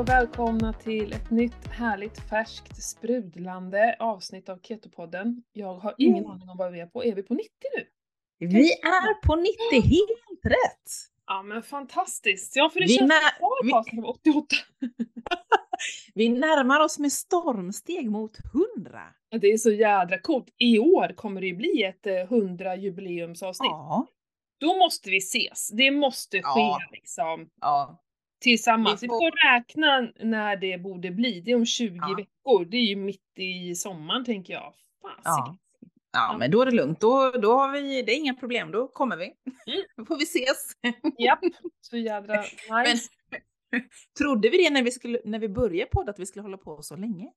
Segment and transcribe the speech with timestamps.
[0.00, 5.42] och välkomna till ett nytt härligt färskt sprudlande avsnitt av Ketopodden.
[5.52, 6.30] Jag har ingen Mm.
[6.30, 7.04] aning om vad vi är på.
[7.04, 7.86] Är vi på 90 nu?
[8.48, 10.90] Vi är på 90, helt rätt!
[11.26, 12.56] Ja men fantastiskt!
[12.56, 13.20] Ja för det Vi känns som
[13.62, 14.56] vi- ett avsnitt av 88.
[16.14, 18.38] Vi närmar oss med stormsteg mot
[18.76, 19.00] 100.
[19.40, 20.48] Det är så jädra coolt.
[20.58, 23.70] I år kommer det ju bli ett eh, 100 jubileumsavsnitt.
[23.70, 24.06] Ja.
[24.60, 25.68] Då måste vi ses.
[25.70, 26.78] Det måste ske Ja.
[26.92, 28.02] liksom ja.
[28.40, 29.02] Tillsammans.
[29.02, 31.40] Vi Vi får- får räkna när det borde bli.
[31.40, 32.14] Det är om 20 Ja.
[32.16, 32.64] veckor.
[32.64, 34.74] Det är ju mitt i sommaren tänker jag.
[35.02, 35.22] Fasiken.
[35.24, 35.56] Ja.
[36.12, 37.00] Ja, men då är det lugnt.
[37.00, 39.24] Då, då har vi, det är inga problem, då kommer vi.
[39.24, 39.34] Mm.
[39.96, 40.72] Då får vi ses.
[41.18, 41.38] Japp,
[41.80, 42.34] så jädra
[42.84, 43.08] nice.
[44.18, 46.82] Trodde vi det när vi, skulle, när vi började podda, att vi skulle hålla på
[46.82, 47.32] så länge?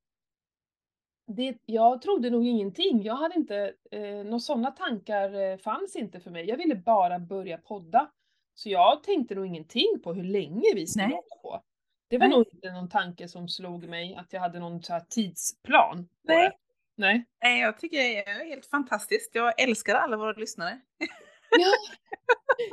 [1.27, 3.03] Det, jag trodde nog ingenting.
[3.03, 6.45] Jag hade inte, eh, några sådana tankar eh, fanns inte för mig.
[6.49, 8.11] Jag ville bara börja podda.
[8.55, 11.15] Så jag tänkte nog ingenting på hur länge vi skulle Nej.
[11.15, 11.63] hålla på.
[12.09, 12.37] Det var Nej.
[12.37, 16.09] nog inte någon tanke som slog mig att jag hade någon så här tidsplan.
[16.23, 16.51] Nej.
[16.95, 17.25] Nej.
[17.43, 19.35] Nej, jag tycker det är helt fantastiskt.
[19.35, 20.79] Jag älskar alla våra lyssnare.
[21.57, 21.67] Ja,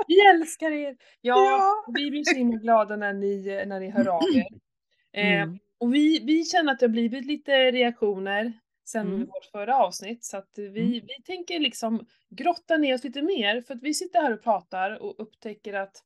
[0.08, 0.96] vi älskar er!
[1.20, 1.92] Ja, Ja.
[1.94, 4.46] vi blir så himla glada när ni, när ni hör av er.
[5.12, 5.58] Eh, Mm.
[5.78, 8.52] Och vi, vi känner att det har blivit lite reaktioner
[8.90, 9.26] sen Mm.
[9.26, 11.06] vårt förra avsnitt så att vi, Mm.
[11.06, 15.02] vi tänker liksom grotta ner oss lite mer för att vi sitter här och pratar
[15.02, 16.04] och upptäcker att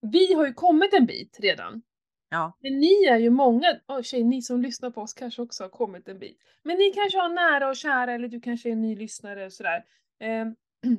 [0.00, 1.82] vi har ju kommit en bit redan.
[2.30, 2.52] Ja.
[2.60, 5.68] Men ni är ju många, oh, tjej, ni som lyssnar på oss kanske också har
[5.68, 6.38] kommit en bit.
[6.62, 9.52] Men ni kanske har nära och kära eller du kanske är en ny lyssnare och
[9.52, 9.84] sådär.
[10.20, 10.46] Eh,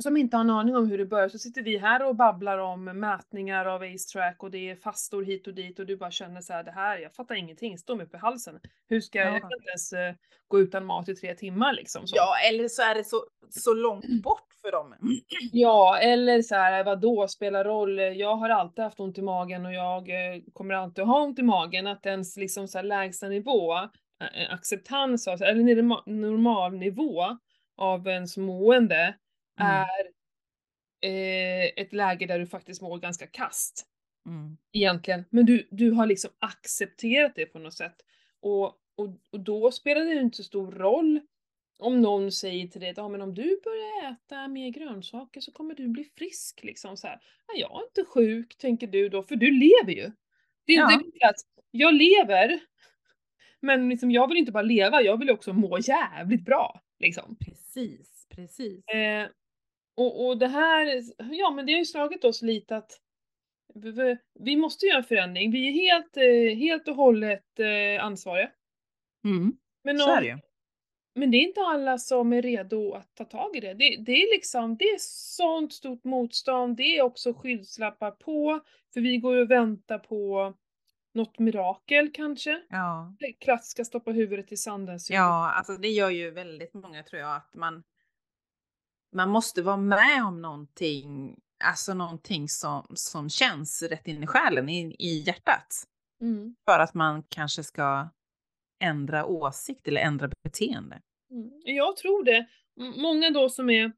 [0.00, 2.58] som inte har en aning om hur det börjar så sitter vi här och babblar
[2.58, 6.40] om mätningar av AceTrack och det är fastor hit och dit och du bara känner
[6.40, 8.60] så här, det här, jag fattar ingenting, står mig i halsen.
[8.88, 9.32] Hur ska jag, Ja.
[9.32, 10.14] jag kan inte ens eh,
[10.48, 12.06] gå utan mat i tre timmar liksom.
[12.06, 12.16] Så.
[12.16, 14.94] ja, eller så är det så, så långt bort för dem.
[15.52, 17.98] Ja, eller så här, vadå spelar roll?
[17.98, 21.42] Jag har alltid haft ont i magen och jag eh, kommer alltid ha ont i
[21.42, 21.86] magen.
[21.86, 27.24] Att ens liksom så här lägsta nivå, eh, acceptans av, eller norma- normal nivå
[27.76, 29.14] av ens mående
[29.60, 29.72] Mm.
[29.72, 30.06] är
[31.02, 33.86] eh, ett läge där du faktiskt mår ganska kast
[34.26, 34.56] Mm.
[34.72, 35.24] egentligen.
[35.30, 37.96] Men du, du har liksom accepterat det på något sätt.
[38.40, 38.64] Och,
[38.96, 41.20] och, och då spelar det inte så stor roll
[41.78, 45.52] om någon säger till dig att ah, men om du börjar äta mer grönsaker så
[45.52, 46.60] kommer du bli frisk.
[46.62, 47.20] Liksom så här.
[47.48, 50.10] "Ja, jag är inte sjuk, tänker du då, för du lever ju.
[50.64, 50.92] Det är Ja.
[50.92, 51.36] inte att
[51.70, 52.60] jag lever,
[53.60, 56.80] men liksom, jag vill inte bara leva, jag vill också må jävligt bra.
[56.98, 57.36] Liksom.
[57.40, 58.84] Precis, precis.
[58.88, 59.28] Eh,
[60.00, 61.02] och, och det här,
[61.32, 63.00] ja men det har ju slagit oss lite att
[64.40, 65.50] vi- måste göra en förändring.
[65.50, 68.50] Vi är helt, eh, helt och hållet eh, ansvariga.
[69.24, 69.52] Mm.
[69.84, 70.40] Men, Så är om, det
[71.14, 73.74] men det är inte alla som är redo att ta tag i det.
[73.74, 76.76] Det, det är liksom, det är sånt stort motstånd.
[76.76, 78.60] Det är också skyddslappar på,
[78.94, 80.54] för vi går och väntar på
[81.14, 82.62] något mirakel kanske.
[82.68, 83.16] Ja.
[83.18, 84.98] Det klassiska stoppa huvudet i sanden.
[85.10, 87.82] ja, alltså det gör ju väldigt många tror jag att man
[89.12, 94.68] man måste vara med om någonting, alltså någonting som, som känns rätt in i själen,
[94.68, 95.84] i, i hjärtat.
[96.20, 96.54] Mm.
[96.68, 98.08] För att man kanske ska
[98.82, 101.00] ändra åsikt eller ändra beteende.
[101.30, 101.50] Mm.
[101.64, 102.46] Jag tror det.
[102.96, 103.92] Många då som är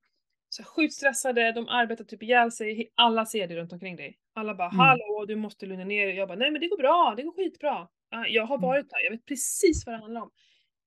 [0.48, 4.18] så sjukt stressade, de arbetar typ ihjäl sig, alla ser det runt omkring dig.
[4.34, 4.78] Alla bara Mm.
[4.80, 6.16] “Hallå, du måste lugna ner dig”.
[6.16, 7.88] Jag bara “Nej men det går bra, det går skitbra”.
[8.10, 8.68] Ja, Jag har Mm.
[8.68, 10.30] varit där, jag vet precis vad det handlar om.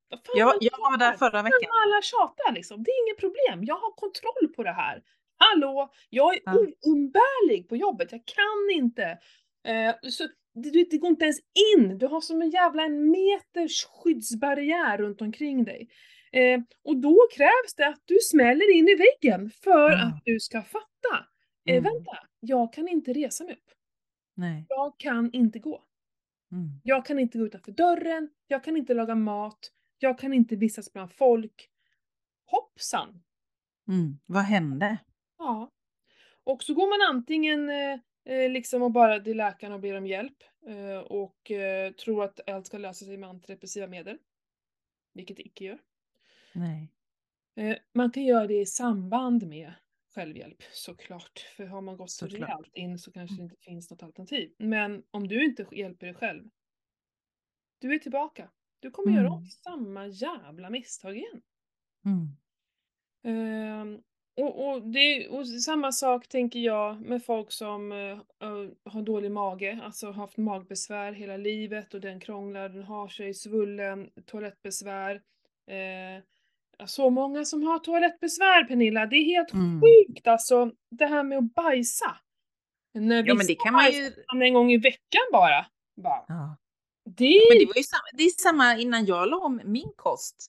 [0.09, 1.69] Vad fan Jag, jag var där förra veckan.
[1.83, 3.63] alla tjatar liksom, det är inget problem.
[3.63, 5.03] Jag har kontroll på det här.
[5.37, 6.65] Hallå, jag är Ja.
[6.87, 9.03] oumbärlig på jobbet, jag kan inte.
[9.67, 11.39] Eh, så, det, det- går inte ens
[11.75, 15.89] in, du har som en jävla en meters skyddsbarriär runt omkring dig.
[16.31, 20.03] Eh, och då krävs det att du smäller in i väggen för Ja.
[20.05, 21.25] att du ska fatta.
[21.67, 21.83] Eh, Mm.
[21.83, 23.71] vänta, jag kan inte resa mig upp.
[24.35, 24.65] Nej.
[24.69, 25.83] Jag kan inte gå.
[26.51, 26.67] Mm.
[26.83, 30.93] Jag kan inte gå utanför dörren, jag kan inte laga mat, jag kan inte vistas
[30.93, 31.69] bland folk.
[32.45, 33.23] Hoppsan!
[33.87, 34.19] Mm.
[34.25, 34.97] Vad hände?
[35.37, 35.71] Ja.
[36.43, 40.07] Och så går man antingen eh, eh, liksom och bara till läkaren och ber om
[40.07, 40.37] hjälp
[40.67, 44.17] eh, och eh, tror att allt ska lösa sig med antidepressiva medel.
[45.13, 45.79] Vilket det icke gör.
[46.53, 46.91] Nej.
[47.55, 49.73] Eh, man kan göra det i samband med
[50.15, 51.39] självhjälp såklart.
[51.39, 54.55] För har man gått så rejält in så kanske det inte finns något alternativ.
[54.57, 56.49] Men om du inte hjälper dig själv.
[57.79, 58.49] Du är tillbaka.
[58.85, 59.49] Du kommer göra om Mm.
[59.49, 61.41] samma jävla misstag igen.
[62.05, 62.27] Mm.
[63.23, 64.01] Ehm,
[64.37, 68.17] och, och, det, och samma sak tänker jag med folk som eh,
[68.91, 74.09] har dålig mage, alltså haft magbesvär hela livet och den krånglar, den har sig svullen,
[74.25, 75.15] toalettbesvär.
[75.71, 76.23] Eh,
[76.85, 79.81] så många som har toalettbesvär Pernilla, det är helt Mm.
[79.81, 82.17] sjukt alltså det här med att bajsa.
[82.93, 84.11] När Ja, men det kan man ju...
[84.47, 85.65] en gång i veckan bara.
[85.95, 86.25] bara.
[86.27, 86.57] Ja.
[87.05, 90.45] Det, Men det var ju samma, det är samma innan jag la om min kost.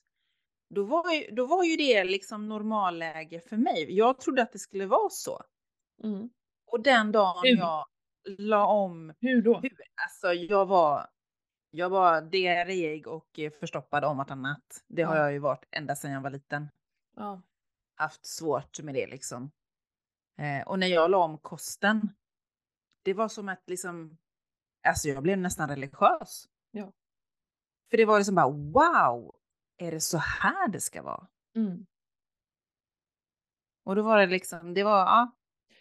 [0.69, 3.93] Då var, ju, då var ju det liksom normalläge för mig.
[3.97, 5.41] Jag trodde att det skulle vara så.
[6.03, 6.29] mm.
[6.65, 7.57] Och den dagen Hur?
[7.57, 7.85] jag
[8.37, 9.59] la om, Hur då?
[9.59, 9.71] hur,
[10.07, 11.07] alltså jag var,
[11.71, 14.83] jag var diarréig och förstoppad om vartannat.
[14.87, 15.21] Det har Ja.
[15.21, 16.69] jag ju varit ända sedan jag var liten.
[17.15, 17.41] Ja.
[17.95, 19.51] Haft svårt med det liksom.
[20.37, 22.09] Eh, och när jag la om kosten,
[23.03, 24.17] det var som att liksom,
[24.83, 26.47] alltså jag blev nästan religiös.
[26.71, 26.93] Ja.
[27.89, 29.35] För det var liksom bara wow,
[29.77, 31.27] är det så här det ska vara?
[31.55, 31.85] Mm.
[33.83, 35.37] Och då var det liksom, det var, ja,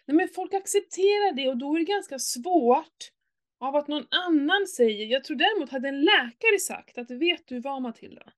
[0.07, 3.13] Nej, men folk accepterar det och då är det ganska svårt
[3.59, 7.61] av att någon annan säger, jag tror däremot hade en läkare sagt att vet du
[7.61, 8.33] vad Matilda?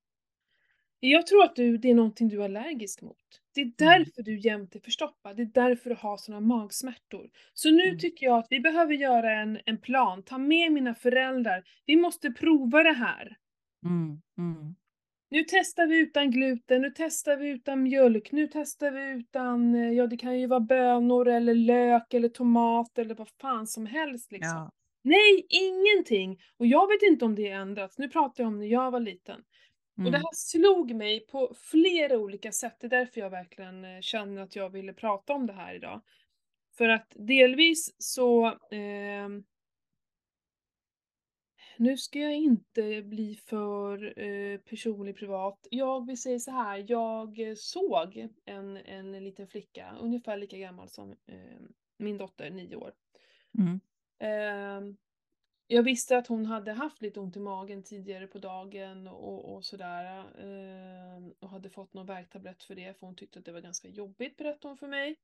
[0.99, 3.41] Jag tror att du, det är någonting du är allergisk mot.
[3.77, 7.29] Det är därför du jämt är förstoppad, det är därför du har såna magsmärtor.
[7.53, 7.97] Så nu Mm.
[7.99, 12.31] tycker jag att vi behöver göra en, en plan, ta med mina föräldrar, vi måste
[12.31, 13.37] prova det här.
[13.85, 14.75] mm, mm,
[15.31, 19.91] Nu testar vi utan gluten, nu testar vi utan mjölk, nu testar vi utan, eh,
[19.91, 24.31] ja det kan ju vara bönor eller lök eller tomat eller vad fan som helst
[24.31, 24.57] liksom.
[24.57, 24.71] ja,
[25.03, 26.39] Nej, ingenting!
[26.57, 29.41] Och jag vet inte om det ändrats, nu pratar jag om när jag var liten.
[30.05, 33.85] Och det mm, här slog mig på flera olika sätt, det är därför jag verkligen
[33.85, 36.01] eh, känner att jag ville prata om det här idag.
[36.77, 39.43] För att delvis så ehm,
[41.77, 45.67] nu ska jag inte bli för eh, personlig privat.
[45.71, 50.89] Jag vill säga så här, jag eh, såg en, en liten flicka, ungefär lika gammal
[50.89, 51.59] som eh,
[51.97, 52.93] min dotter, nio år.
[53.57, 53.79] mm,
[54.19, 54.97] Ehm,
[55.71, 59.65] jag visste att hon hade haft lite ont i magen tidigare på dagen och, och
[59.65, 60.23] sådär.
[60.39, 63.87] ehm, och hade fått någon värktablett för det, för hon tyckte att det var ganska
[63.87, 65.15] jobbigt, berättade hon för mig.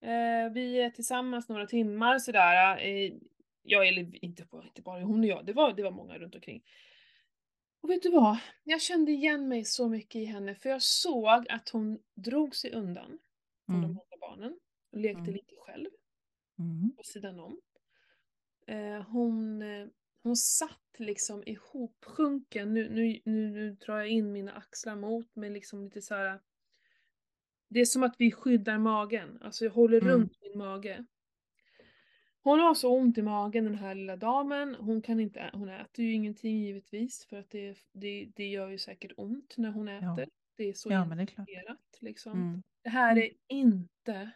[0.00, 2.78] Eh, vi är tillsammans några timmar sådär.
[2.86, 3.12] Eh,
[3.62, 6.34] jag, eller inte bara, inte bara hon och jag, det var, det var många runt
[6.34, 6.62] omkring.
[7.80, 8.38] Och vet du vad?
[8.64, 12.72] Jag kände igen mig så mycket i henne, för jag såg att hon drog sig
[12.72, 13.18] undan
[13.66, 14.58] från de mm, andra barnen
[14.92, 15.34] och lekte Mm.
[15.34, 15.88] lite själv
[16.58, 17.60] mm, på sidan om.
[18.66, 19.86] Eh, hon, eh,
[20.22, 25.50] hon satt liksom ihopsjunken, nu, nu, nu, nu drar jag in mina axlar mot mig
[25.50, 26.40] liksom lite så här.
[27.68, 30.12] Det är som att vi skyddar magen, alltså jag håller Mm.
[30.12, 31.04] runt min mage.
[32.42, 36.04] Hon har så ont i magen den här lilla damen, hon kan inte, hon äter
[36.04, 39.96] ju ingenting givetvis för att det, det, det gör ju säkert ont när hon Ja.
[40.14, 40.28] äter.
[40.56, 42.32] Det är så ja det är infekterat liksom.
[42.32, 43.24] Mm, Det här Mm.
[43.24, 44.30] är inte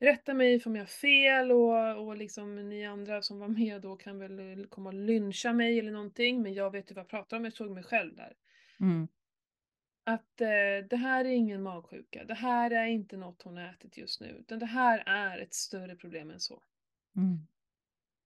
[0.00, 3.96] Rätta mig om jag har fel och, och liksom ni andra som var med då
[3.96, 7.08] kan väl eh, komma och lyncha mig eller någonting, men jag vet ju vad jag
[7.10, 8.36] pratar om, jag såg mig själv där.
[8.80, 9.08] mm,
[10.04, 13.98] Att eh, det här är ingen magsjuka, det här är inte något hon har ätit
[13.98, 16.62] just nu, utan det här är ett större problem än så.
[17.16, 17.46] mm,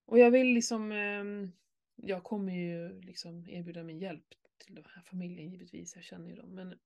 [0.04, 1.52] Och jag vill liksom, ehm,
[1.96, 4.26] jag kommer ju liksom erbjuda min hjälp
[4.58, 6.78] till den här familjen givetvis, jag känner ju dem, men,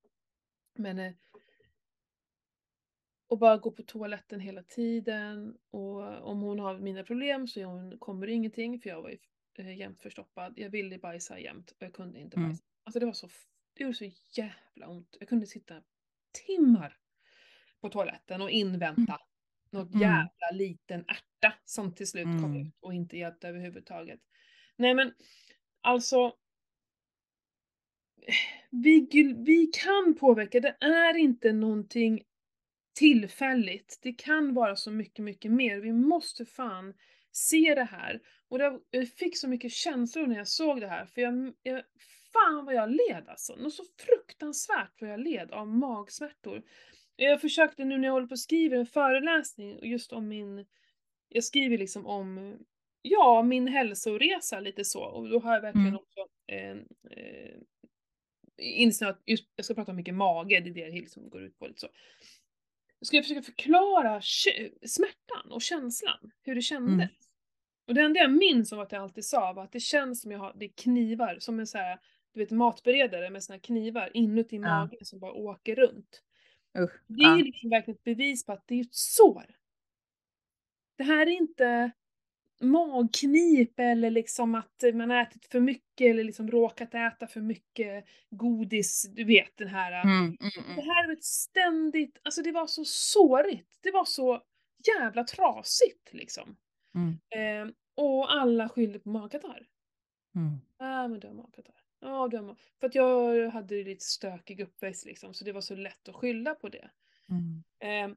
[0.75, 1.13] men eh,
[3.29, 7.99] och bara gå på toaletten hela tiden och om hon har mina problem så hon,
[7.99, 9.19] kommer det ingenting för jag var ju
[9.59, 10.55] eh, jämt förstoppad.
[10.57, 12.49] Jag ville bajsa jämt och jag kunde inte Mm.
[12.49, 12.65] bajsa.
[12.85, 13.29] Alltså det var så,
[13.75, 15.17] det gjorde så jävla ont.
[15.21, 15.83] Jag kunde sitta
[16.47, 16.97] timmar
[17.81, 19.19] på toaletten och invänta
[19.71, 20.01] något Mm.
[20.03, 22.67] jävla liten ärta som till slut kom Mm.
[22.67, 24.21] ut och inte hjälpte överhuvudtaget.
[24.77, 25.13] Nej men
[25.81, 26.33] alltså
[28.71, 29.09] vi,
[29.47, 32.23] vi kan påverka, det är inte någonting
[32.97, 33.99] tillfälligt.
[34.03, 35.81] Det kan vara så mycket, mycket mer.
[35.81, 36.95] Vi måste fan
[37.33, 38.21] se det här.
[38.49, 38.61] Och
[38.91, 41.83] jag fick så mycket känslor när jag såg det här, för jag, jag,
[42.33, 43.57] fan vad jag led alltså.
[43.57, 46.63] Något så fruktansvärt vad jag led av magsmärtor.
[47.17, 50.67] Jag försökte nu när jag håller på och skriver en föreläsning just om min,
[51.29, 52.59] jag skriver liksom om,
[53.03, 55.03] ja, min hälsoresa lite så.
[55.05, 56.01] Och då har jag verkligen Mm.
[56.01, 56.71] också eh,
[57.11, 57.57] eh,
[58.59, 61.67] insnöat, just, jag ska prata om mycket mage, det är det liksom går ut på
[61.67, 61.89] lite så.
[62.99, 64.21] Jag ska försöka förklara
[64.87, 66.95] smärtan och känslan, hur det kändes.
[66.95, 67.09] Mm.
[67.87, 70.31] Och det enda jag minns av att jag alltid sa var att det känns som
[70.31, 71.99] jag har, det är knivar, som en så här,
[72.35, 74.61] du vet matberedare med såna knivar inuti Ja.
[74.61, 76.23] magen som bara åker runt.
[76.79, 76.93] Usch.
[77.07, 77.37] Det är Ja.
[77.37, 79.45] liksom verkligen ett bevis på att det är ett sår.
[80.99, 81.91] Det här är inte
[82.61, 89.11] magknip eller liksom att man ätit för mycket eller liksom råkat äta för mycket godis,
[89.15, 90.87] du vet den här Mm, mm, det mm.
[90.87, 93.79] här var ett ständigt, alltså det var så sårigt.
[93.83, 94.43] Det var så
[94.87, 96.57] jävla trasigt liksom.
[96.95, 97.19] Mm.
[97.31, 99.67] Eh, och alla skyllde på magkatarr.
[100.35, 100.61] Mm.
[100.79, 101.81] Ja men du har magkatarr.
[102.01, 102.57] Ja du har mag...
[102.81, 106.55] För att jag hade lite stökig uppväxt liksom, så det var så lätt att skylla
[106.55, 106.91] på det.
[107.31, 108.11] Mm.
[108.11, 108.17] Eh,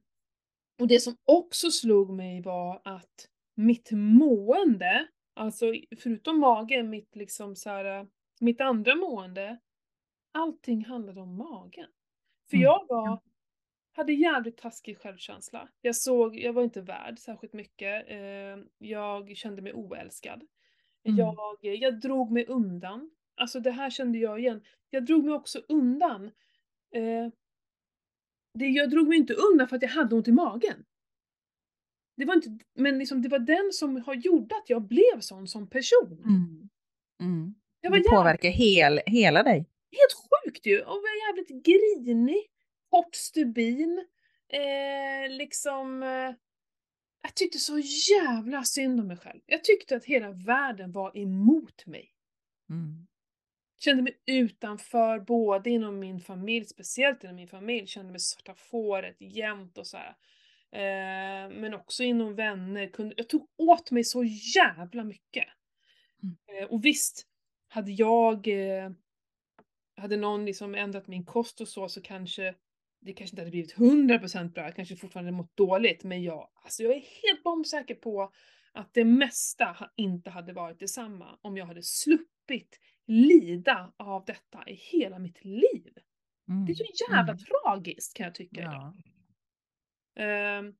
[0.79, 7.55] Och det som också slog mig var att mitt mående, alltså förutom magen, mitt liksom
[7.55, 8.07] så här,
[8.39, 9.59] mitt andra mående,
[10.31, 11.87] allting handlade om magen.
[12.49, 12.63] För Mm.
[12.63, 13.19] jag var,
[13.91, 15.69] hade jävligt taskig självkänsla.
[15.81, 18.05] Jag såg, jag var inte värd särskilt mycket.
[18.09, 20.43] Eh, jag kände mig oälskad.
[21.03, 21.17] Mm.
[21.17, 23.11] Jag, jag drog mig undan.
[23.35, 24.61] Alltså det här kände jag igen.
[24.89, 26.25] Jag drog mig också undan.
[26.95, 27.27] Eh,
[28.53, 30.85] det, jag drog mig inte undan för att jag hade ont i magen.
[32.19, 35.47] Det var inte, men liksom, det var den som har gjort att jag blev sån
[35.47, 36.23] som person.
[36.25, 36.69] Mm.
[37.21, 37.55] Mm.
[37.81, 39.57] Jag var Det påverkar hel, hela dig.
[39.91, 40.81] helt sjukt ju!
[40.81, 42.45] Och var jävligt grinig,
[42.89, 44.05] kort stubin,
[44.49, 46.03] eh, liksom...
[46.03, 46.33] Eh,
[47.21, 47.79] jag tyckte så
[48.11, 49.39] jävla synd om mig själv.
[49.45, 52.11] Jag tyckte att hela världen var emot mig.
[52.69, 53.07] Mm.
[53.79, 59.15] Kände mig utanför, både inom min familj, speciellt inom min familj, kände mig svarta fåret
[59.19, 60.15] jämt och så här.
[60.71, 62.88] Eh, men också inom vänner.
[62.88, 64.23] Kunde, jag tog åt mig så
[64.55, 65.45] jävla mycket.
[66.23, 66.63] Mm.
[66.63, 67.23] Eh, och visst,
[67.67, 68.91] hade jag, eh,
[69.97, 72.55] hade någon liksom ändrat min kost och så, så kanske
[73.01, 76.83] det kanske inte hade blivit 100% bra, jag kanske fortfarande mått dåligt, men jag, alltså
[76.83, 78.31] jag är helt bombsäker på
[78.73, 84.73] att det mesta inte hade varit detsamma om jag hade sluppit lida av detta i
[84.73, 85.93] hela mitt liv.
[86.49, 86.65] Mm.
[86.65, 87.38] Det är så jävla Mm.
[87.38, 88.93] tragiskt kan jag tycka idag.
[90.19, 90.73] Ehm,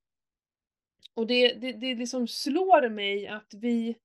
[1.13, 3.98] och det, det, det liksom slår mig att vi,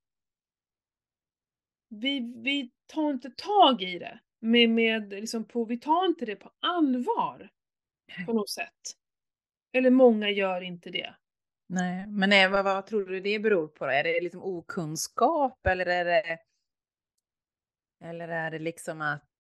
[1.89, 4.21] vi, vi tar inte tag i det.
[4.41, 7.51] Med, med liksom på, vi tar inte det på allvar
[8.27, 8.97] på något sätt.
[9.73, 11.15] Eller många gör inte det.
[11.67, 13.85] Nej, men Eva, vad, tror du det beror på?
[13.85, 13.91] Då?
[13.91, 16.39] Är det liksom okunskap eller är det,
[18.05, 19.34] eller är det liksom att,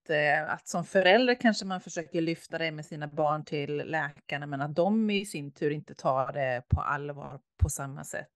[0.49, 4.77] att som förälder kanske man försöker lyfta det med sina barn till läkarna men att
[4.77, 8.29] de i sin tur inte tar det på allvar på samma sätt?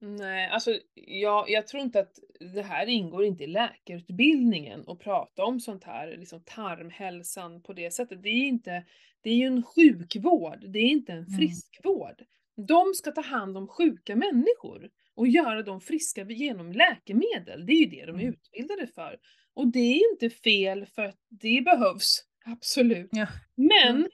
[0.00, 2.18] Nej, alltså jag, jag tror inte att
[2.54, 7.90] det här ingår inte i läkarutbildningen att prata om sånt här, liksom tarmhälsan på det
[7.90, 8.22] sättet.
[8.22, 8.84] Det är inte,
[9.22, 11.30] det är ju en sjukvård, det är inte en Mm.
[11.38, 12.24] friskvård.
[12.68, 17.66] De ska ta hand om sjuka människor och göra dem friska genom läkemedel.
[17.66, 18.34] Det är ju det de är Mm.
[18.34, 19.18] utbildade för.
[19.56, 23.08] Och det är inte fel för att det behövs, absolut.
[23.12, 23.26] Ja.
[23.54, 24.08] Men Mm.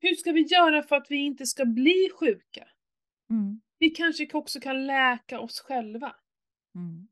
[0.00, 2.68] hur ska vi göra för att vi inte ska bli sjuka?
[3.30, 3.60] Mm.
[3.78, 6.16] Vi kanske också kan läka oss själva.
[6.74, 7.08] Mm.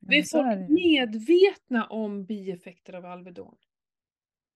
[0.00, 3.56] Vi så är medvetna om bieffekter av Alvedon?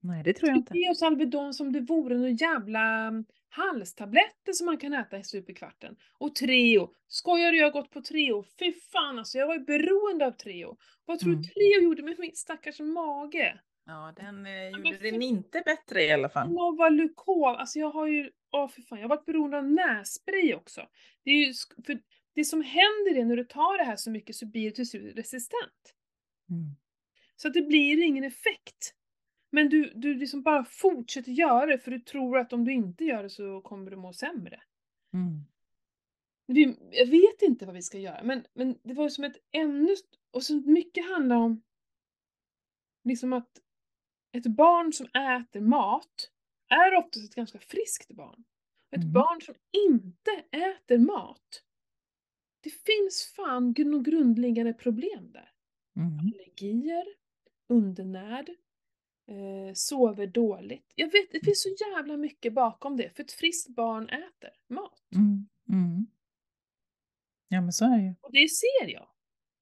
[0.00, 0.78] Nej, det tror jag inte.
[0.78, 3.12] ger oss Alvedon som det vore några jävla
[3.52, 5.96] halstabletter som man kan äta i stup i kvarten.
[6.18, 6.94] Och Treo.
[7.06, 7.58] Skojar du?
[7.58, 8.44] Jag har gått på Treo.
[8.58, 10.76] Fy fan alltså, jag var ju beroende av Treo.
[11.04, 11.42] Vad tror Mm.
[11.42, 13.60] du Treo gjorde med min stackars mage?
[13.86, 16.52] Ja, den eh, gjorde fy- den inte bättre i alla fall.
[16.52, 20.88] Novalucol, alltså jag har ju, åh för fan, jag har varit beroende av nässpray också.
[21.24, 21.52] Det är ju,
[21.86, 21.98] för
[22.34, 24.88] det som händer är när du tar det här så mycket så blir du till
[24.88, 25.94] slut resistent.
[26.50, 26.64] Mm.
[27.36, 28.94] Så att det blir ingen effekt.
[29.54, 33.04] Men du, du liksom bara fortsätter göra det för du tror att om du inte
[33.04, 34.62] gör det så kommer du må sämre.
[35.12, 35.40] Mm.
[36.46, 39.94] Vi, jag vet inte vad vi ska göra men, men det var som ett ännu...
[40.30, 41.62] Och så mycket handlar om
[43.04, 43.50] liksom att
[44.32, 46.30] ett barn som äter mat
[46.68, 48.44] är oftast ett ganska friskt barn.
[48.90, 49.12] Ett Mm.
[49.12, 49.54] barn som
[49.86, 51.64] inte äter mat,
[52.60, 55.52] det finns fan gr- några grundläggande problem där.
[55.96, 56.18] Mm.
[56.18, 57.04] allergier,
[57.68, 58.50] undernärd,
[59.28, 60.92] eh, sover dåligt.
[60.94, 65.02] Jag vet, det finns så jävla mycket bakom det, för ett friskt barn äter mat.
[65.14, 65.48] Mm.
[65.68, 66.06] Mm.
[67.48, 68.14] Ja, men så är det ju.
[68.20, 69.06] Och det ser jag.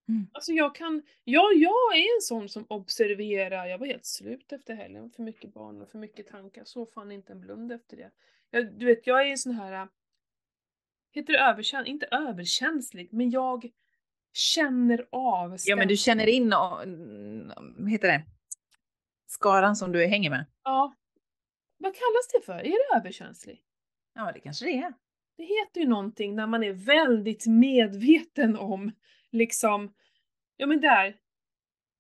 [0.09, 0.26] Mm.
[0.33, 4.75] Alltså jag kan, ja, jag är en sån som observerar, jag var helt slut efter
[4.75, 8.11] helgen, för mycket barn och för mycket tankar, så fan inte en blund efter det.
[8.50, 9.88] Jag, du vet, jag är en sån här,
[11.12, 11.93] heter det överkänslig?
[11.93, 13.71] Inte överkänslig, men jag
[14.33, 18.25] känner av Ja, men du känner in, och- mm, heter det,
[19.30, 20.46] skaran som du hänger med.
[20.64, 20.94] Ja.
[21.78, 22.58] Vad kallas det för?
[22.58, 23.62] Är det överkänslig?
[24.14, 24.94] Ja, det kanske det är.
[25.37, 28.92] Det heter ju någonting när man är väldigt medveten om,
[29.30, 29.92] liksom,
[30.56, 31.16] ja men där,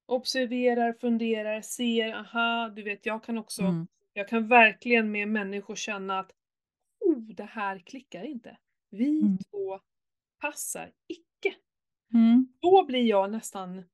[0.06, 3.86] observerar, funderar, ser, aha, du vet, jag kan också, Mm.
[4.12, 6.32] jag kan verkligen med människor känna att,
[7.00, 8.58] oh, det här klickar inte.
[8.90, 9.38] Vi Mm.
[9.50, 9.80] två
[10.40, 11.54] passar icke.
[12.14, 12.48] Mm.
[12.60, 13.84] Då blir jag nästan,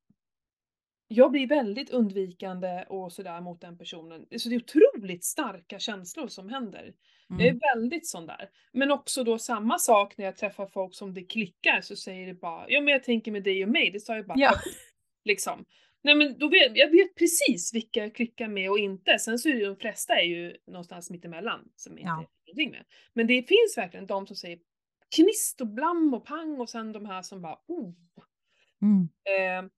[1.07, 4.25] jag blir väldigt undvikande och sådär mot den personen.
[4.37, 6.93] Så det är otroligt starka känslor som händer.
[7.29, 7.55] Jag Mm.
[7.55, 8.49] är väldigt sån där.
[8.71, 12.33] Men också då samma sak när jag träffar folk som det klickar så säger det
[12.33, 14.53] bara, ja men jag tänker med dig och mig, det sa jag bara Ja.
[15.25, 15.65] liksom.
[16.01, 19.19] Nej men då vet, jag vet precis vilka jag klickar med och inte.
[19.19, 22.15] Sen så är ju de flesta är ju någonstans mittemellan som inte Ja.
[22.47, 22.83] någonting med.
[23.13, 24.59] Men det finns verkligen de som säger
[25.15, 27.93] knist och blam och pang och sen de här som bara oh.
[28.81, 29.09] Mm.
[29.65, 29.69] Eh,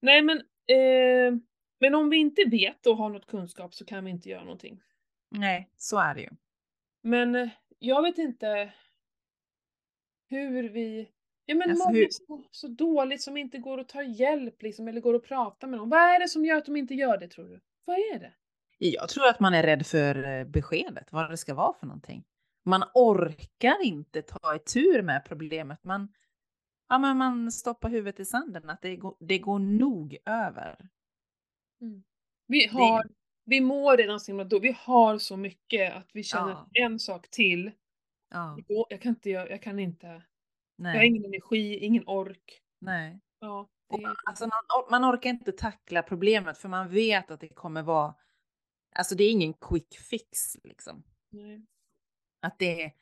[0.00, 1.34] nej men, eh,
[1.80, 4.80] men om vi inte vet och har något kunskap så kan vi inte göra någonting.
[5.30, 6.30] Nej, så är det ju.
[7.02, 8.72] Men eh, jag vet inte
[10.28, 11.08] hur vi...
[11.46, 14.62] Ja men Alltså, många hur- är så, så dåligt som inte går att ta hjälp
[14.62, 15.88] liksom, eller går att prata med någon.
[15.88, 17.60] Vad är det som gör att de inte gör det tror du?
[17.84, 18.32] Vad är det?
[18.78, 22.24] Jag tror att man är rädd för eh, beskedet, vad det ska vara för någonting.
[22.64, 25.84] Man orkar inte ta tur med problemet.
[25.84, 26.08] Man,
[26.88, 30.88] ja, men man stoppar huvudet i sanden, att det går, det går nog över.
[32.46, 33.04] Vi har,
[33.44, 34.64] vi mår redan så himla dåligt.
[34.64, 36.68] Vi har så mycket att vi känner Ja.
[36.72, 37.70] en sak till.
[38.30, 40.06] Ja, Då- Jag kan inte, göra- jag kan inte.
[40.06, 40.22] Jag har
[40.94, 42.62] nej, ingen energi, ingen ork.
[42.78, 43.20] nej.
[43.38, 47.82] Ja, det, Alltså man, man orkar inte tackla problemet för man vet att det kommer
[47.82, 48.14] vara,
[48.94, 51.02] alltså det är ingen quick fix liksom.
[51.30, 51.66] nej.
[52.40, 52.92] Att det,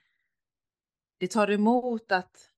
[1.18, 2.51] det tar emot att,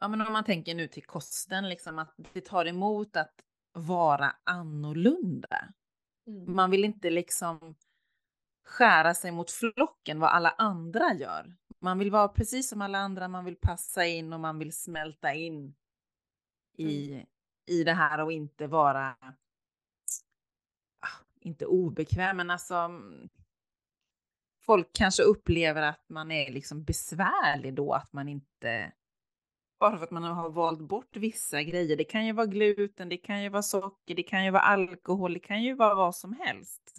[0.00, 3.34] ja men om man tänker nu till kosten, liksom att det tar emot att
[3.72, 5.74] vara annorlunda.
[6.26, 6.54] Mm.
[6.54, 7.74] Man vill inte liksom
[8.64, 11.56] skära sig mot flocken, vad alla andra gör.
[11.78, 15.34] Man vill vara precis som alla andra, man vill passa in och man vill smälta
[15.34, 15.74] in
[16.78, 17.24] i,
[17.66, 19.16] i det här och inte vara,
[21.00, 23.28] ah, inte obekväm, men alltså mm,
[24.62, 28.92] folk kanske upplever att man är liksom besvärlig då, att man inte
[29.78, 31.96] bara för att man har valt bort vissa grejer.
[31.96, 35.34] Det kan ju vara gluten, det kan ju vara socker, det kan ju vara alkohol,
[35.34, 36.96] det kan ju vara vad som helst.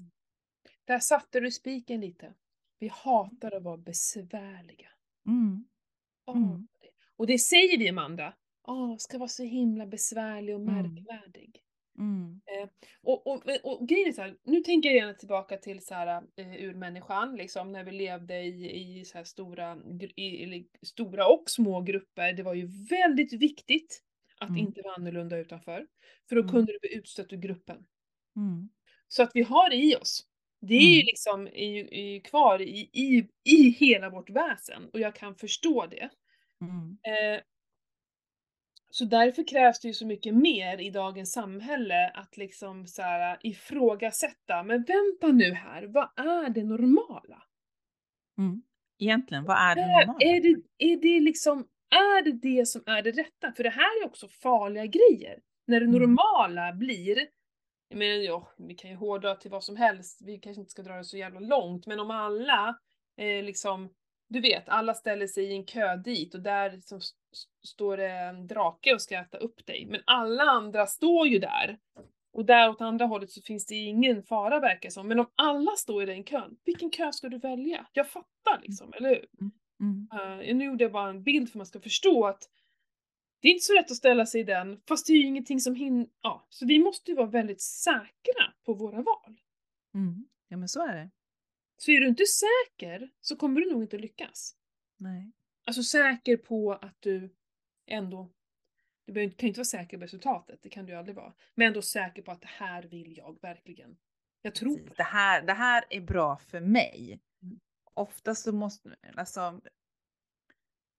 [0.86, 2.34] Där satte du spiken lite.
[2.80, 4.90] Vi hatar att vara besvärliga.
[5.28, 5.66] Mm.
[6.28, 6.68] Mm.
[7.16, 8.34] Och det säger vi Amanda.
[8.68, 11.06] Åh, ska vara så himla besvärlig och Mm.
[11.98, 12.42] Mm.
[13.04, 16.24] Och, och, och grejen är så här, nu tänker jag gärna tillbaka till så här,
[16.38, 19.78] eh, urmänniskan, liksom när vi levde i, i så här stora,
[20.16, 22.34] i, stora och små grupper.
[22.34, 24.02] Det var ju väldigt viktigt
[24.40, 24.62] att Mm.
[24.62, 25.88] inte vara annorlunda utanför.
[26.30, 26.52] För då Mm.
[26.54, 27.78] kunde du bli utstött ur gruppen.
[28.36, 28.70] Mm.
[29.08, 30.24] Så att vi har det i oss.
[30.62, 31.06] Det är ju Mm.
[31.06, 35.36] liksom är ju, är ju kvar i, i, i hela vårt väsen och jag kan
[35.36, 36.10] förstå det.
[36.62, 36.98] Mm.
[37.08, 37.42] Eh,
[38.90, 43.38] så därför krävs det ju så mycket mer i dagens samhälle att liksom så här,
[43.42, 47.44] ifrågasätta, men vänta nu här, vad är det normala?
[48.38, 48.62] Mm.
[49.00, 50.18] Egentligen, vad är det normala?
[50.20, 53.52] är, det, är det liksom, är det det som är det rätta?
[53.52, 55.40] För det här är också farliga grejer.
[55.68, 56.02] När det Mm.
[56.02, 57.28] normala blir,
[57.90, 60.82] jag menar ja, vi kan ju hårdra till vad som helst, vi kanske inte ska
[60.84, 62.78] dra det så jävla långt, men om alla
[63.18, 63.90] eh, liksom,
[64.30, 67.00] du vet, alla ställer sig i en kö dit och där liksom
[67.64, 69.86] står det en drake och ska äta upp dig.
[69.86, 71.78] Men alla andra står ju där.
[72.34, 75.08] Och där åt andra hållet så finns det ingen fara verkar som.
[75.08, 77.88] Men om alla står i den kön, vilken kö ska du välja?
[77.94, 79.26] Jag fattar liksom, eller hur?
[79.80, 80.08] Mm.
[80.14, 82.50] Uh, nu gjorde jag bara en bild för att man ska förstå att
[83.42, 85.60] det är inte så lätt att ställa sig i den, fast det är ju ingenting
[85.60, 86.10] som hin...
[86.22, 89.40] Ja, så vi måste ju vara väldigt säkra på våra val.
[89.94, 90.26] Mm.
[90.48, 91.10] Ja, men så är det.
[91.78, 94.56] Så är du inte säker så kommer du nog inte lyckas.
[94.98, 95.32] Nej.
[95.68, 97.30] Alltså säker på att du
[97.88, 98.34] ändå...
[99.06, 101.34] Du behöver- kan inte vara säker på resultatet, det kan du aldrig vara.
[101.56, 103.98] Men ändå säker på att det här vill jag verkligen.
[104.42, 104.94] Jag tror på det.
[104.98, 107.20] Det här, det här är bra för mig.
[107.42, 107.60] Mm.
[107.94, 109.62] Oftast så måste, alltså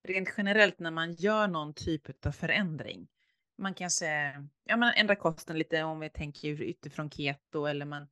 [0.09, 3.09] rent generellt när man gör någon typ av förändring.
[3.59, 4.07] Man kanske
[4.65, 8.09] ja, man ändrar kosten lite om vi tänker utifrån keto eller man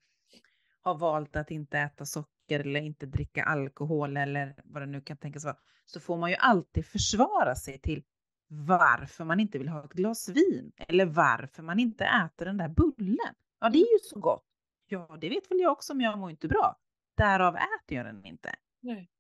[0.87, 5.17] har valt att inte äta socker eller inte dricka alkohol eller vad det nu kan
[5.17, 5.57] tänkas vara.
[5.85, 8.05] Så får man ju alltid försvara sig till
[8.49, 12.69] varför man inte vill ha ett glas vin eller varför man inte äter den där
[12.69, 13.35] bullen.
[13.61, 14.45] Ja, det är ju så gott.
[14.87, 16.79] Ja, det vet väl jag också, men jag mår inte bra.
[17.17, 18.55] Därav äter jag den inte.
[18.81, 19.11] Nej.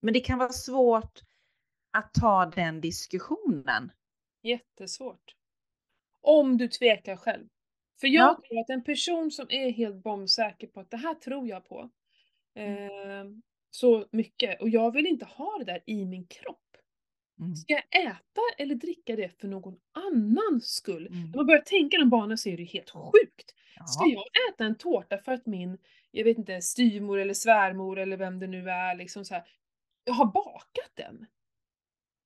[0.00, 1.20] Men det kan vara svårt
[1.90, 3.92] att ta den diskussionen.
[4.42, 5.36] Jättesvårt.
[6.20, 7.48] Om du tvekar själv.
[8.02, 8.40] För jag Ja.
[8.48, 11.90] tror att en person som är helt bombsäker på att det här tror jag på
[12.56, 12.78] Mm.
[13.10, 13.26] eh,
[13.70, 16.58] så mycket och jag vill inte ha det där i min kropp.
[17.40, 17.56] Mm.
[17.56, 21.06] Ska jag äta eller dricka det för någon annans skull?
[21.06, 21.30] Mm.
[21.30, 23.54] När man börjar tänka den banan så är det ju helt sjukt.
[23.86, 24.12] Ska Ja.
[24.12, 25.78] jag äta en tårta för att min,
[26.10, 29.44] jag vet inte, styvmor eller svärmor eller vem det nu är liksom så här,
[30.10, 31.26] har bakat den?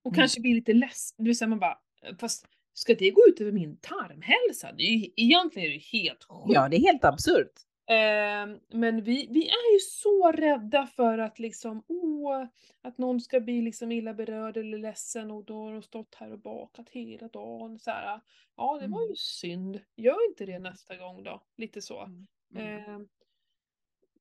[0.05, 0.17] Och Mm.
[0.17, 1.79] kanske blir lite less, det vill säga man bara,
[2.21, 4.73] fast ska det gå ut över min tarmhälsa?
[4.73, 6.55] Det är ju, egentligen är det ju helt sjukt.
[6.55, 7.53] ja, det är helt absurt.
[7.87, 12.45] Ehm, men vi, vi är ju så rädda för att liksom, åh,
[12.83, 16.33] att någon ska bli liksom illa berörd eller ledsen och då har de stått här
[16.33, 17.79] och bakat hela dagen.
[17.79, 18.21] Så här,
[18.57, 19.17] ja, det var ju Mm.
[19.17, 19.81] synd.
[19.97, 21.43] Gör inte det nästa gång då.
[21.57, 22.03] Lite så.
[22.03, 22.27] Mm.
[22.57, 23.09] Ehm,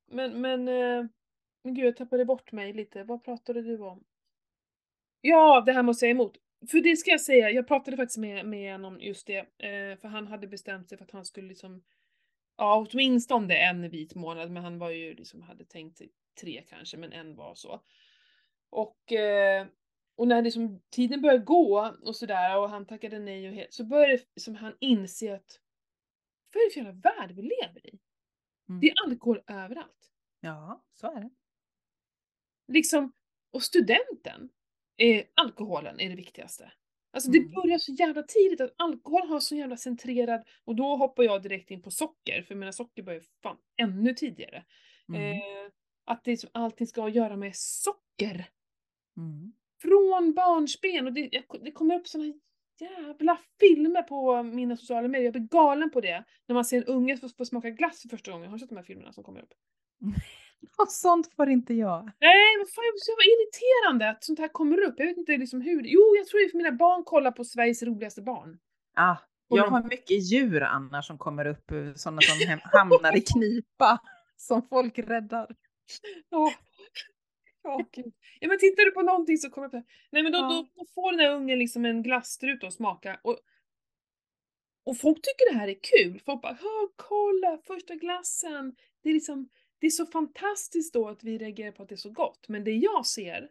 [0.07, 1.05] men men eh,
[1.63, 3.03] Men gud, jag tappade bort mig lite.
[3.03, 4.03] Vad pratade du om?
[5.21, 6.37] Ja, det här med att säga emot.
[6.71, 10.07] För det ska jag säga, jag pratade faktiskt med, med honom just det, eh, för
[10.07, 11.83] han hade bestämt sig för att han skulle liksom,
[12.57, 16.01] ja åtminstone en vit månad, men han var ju liksom, hade tänkt
[16.41, 17.83] tre kanske, men en var så.
[18.69, 19.67] Och, eh,
[20.15, 23.83] och när liksom tiden började gå och sådär och han tackade nej och helt, så
[23.85, 25.59] började liksom han inse att
[26.53, 27.99] vad är det för jävla värld vi lever i?
[28.69, 28.81] Mm.
[28.81, 30.11] Det är alkohol överallt.
[30.39, 31.29] Ja, så är det.
[32.67, 33.13] Liksom,
[33.51, 34.49] och studenten,
[34.97, 36.71] eh, alkoholen är det viktigaste.
[37.13, 37.51] Alltså det Mm.
[37.51, 41.71] börjar så jävla tidigt att alkohol har så jävla centrerad, och då hoppar jag direkt
[41.71, 44.65] in på socker, för mina socker börjar fan ännu tidigare.
[45.09, 45.21] Mm.
[45.31, 45.71] Eh,
[46.05, 48.45] att det är som allting ska ha att göra med socker.
[49.17, 49.53] Mm.
[49.81, 52.33] Från barnsben, och det, det kommer upp såna
[52.79, 56.23] jävla filmer på mina sociala medier, jag blir galen på det.
[56.47, 58.69] När man ser en unge få, få smaka glass för första gången, har du sett
[58.69, 59.53] de här filmerna som kommer upp?
[60.77, 62.11] Och sånt får inte jag.
[62.19, 64.93] Nej, men fan så jävla irriterande att sånt här kommer upp.
[64.97, 65.83] Jag vet inte liksom hur.
[65.85, 68.59] Jo, jag tror det är för mina barn kollar på Sveriges roligaste barn.
[68.95, 69.15] Ah,
[69.49, 73.99] Och jag har mycket djur annars som kommer upp, eh, sådana som hamnar i knipa.
[74.37, 75.55] Som folk räddar.
[77.63, 78.13] Ja, gud.
[78.39, 79.85] ja, men tittar du på någonting så kommer det upp.
[80.11, 80.49] Nej, men då, Ja.
[80.49, 83.19] då, då får den här ungen liksom en glasstruta att smaka.
[83.23, 83.37] Och,
[84.85, 86.21] och folk tycker det här är kul.
[86.25, 88.75] Folk bara "Åh, kolla första glassen.
[89.03, 91.97] Det är liksom, det är så fantastiskt då att vi reagerar på att det är
[91.97, 92.47] så gott.
[92.47, 93.49] Men det jag ser,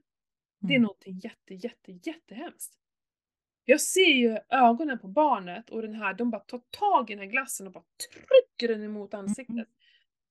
[0.60, 0.82] det är Mm.
[0.82, 2.74] någonting jätte, jätte, jättehemskt.
[3.64, 7.24] Jag ser ju ögonen på barnet och den här, de bara tar tag i den
[7.24, 9.68] här glassen och bara trycker den emot ansiktet.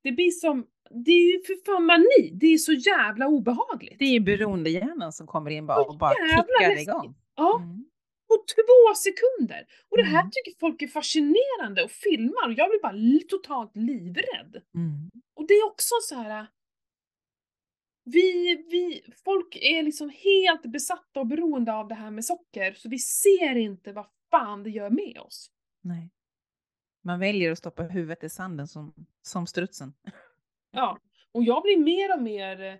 [0.01, 0.67] Det blir som,
[1.05, 3.99] det är ju för fan mani, det är så jävla obehagligt.
[3.99, 6.87] Det är beroendehjärnan som kommer in bara och bara kickar läskigt.
[6.87, 7.15] igång.
[7.35, 7.85] Ja, Mm.
[8.33, 9.67] På två sekunder!
[9.89, 10.31] Och det här Mm.
[10.31, 14.61] tycker folk är fascinerande och filmar och jag blir bara totalt livrädd.
[14.75, 15.11] Mm.
[15.35, 16.47] Och det är också så här.
[18.05, 22.89] Vi, vi, folk är liksom helt besatta och beroende av det här med socker, så
[22.89, 25.51] vi ser inte vad fan det gör med oss.
[25.81, 26.09] Nej.
[27.03, 29.93] Man väljer att stoppa huvudet i sanden som, som strutsen.
[30.71, 30.99] Ja,
[31.31, 32.79] och jag blir mer och mer...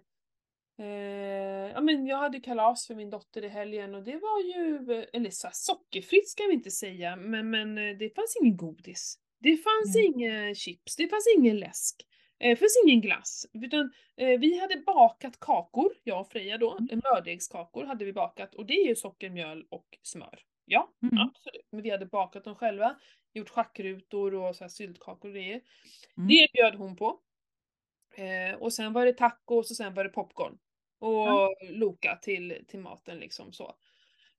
[0.79, 4.93] Eh, ja men jag hade kalas för min dotter i helgen och det var ju,
[4.99, 8.57] eh, eller så här, sockerfritt ska vi inte säga, men, men eh, det fanns ingen
[8.57, 9.19] godis.
[9.39, 10.05] Det fanns Nej.
[10.05, 11.95] inga chips, det fanns ingen läsk.
[12.39, 13.45] Eh, Det fanns ingen glass.
[13.53, 16.87] Utan eh, vi hade bakat kakor, jag och Freja då, Mm.
[16.91, 17.01] mm.
[17.03, 20.39] mördegskakor hade vi bakat och det är ju socker, mjöl och smör.
[20.65, 21.17] Ja, Mm.
[21.17, 21.67] absolut.
[21.71, 22.95] Men vi hade bakat dem själva,
[23.33, 25.61] gjort schackrutor och så här syltkakor och grejer.
[26.17, 26.27] Mm.
[26.27, 27.19] Det bjöd hon på.
[28.15, 30.57] Eh, och sen var det tacos och sen var det popcorn.
[31.03, 31.55] Och Ja.
[31.69, 33.75] Loka till, till maten liksom så.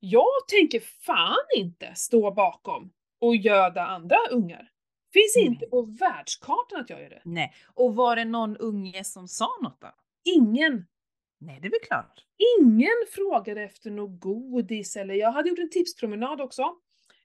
[0.00, 4.70] Jag tänker fan inte stå bakom och göda andra ungar.
[5.12, 5.44] Finns Nej.
[5.46, 7.22] inte på världskartan att jag gör det.
[7.24, 7.52] Nej.
[7.74, 9.88] Och var det någon unge som sa något då?
[10.24, 10.86] Ingen,
[11.40, 12.24] Nej, det är väl klart.
[12.60, 16.62] ingen frågade efter något godis eller jag hade gjort en tipspromenad också.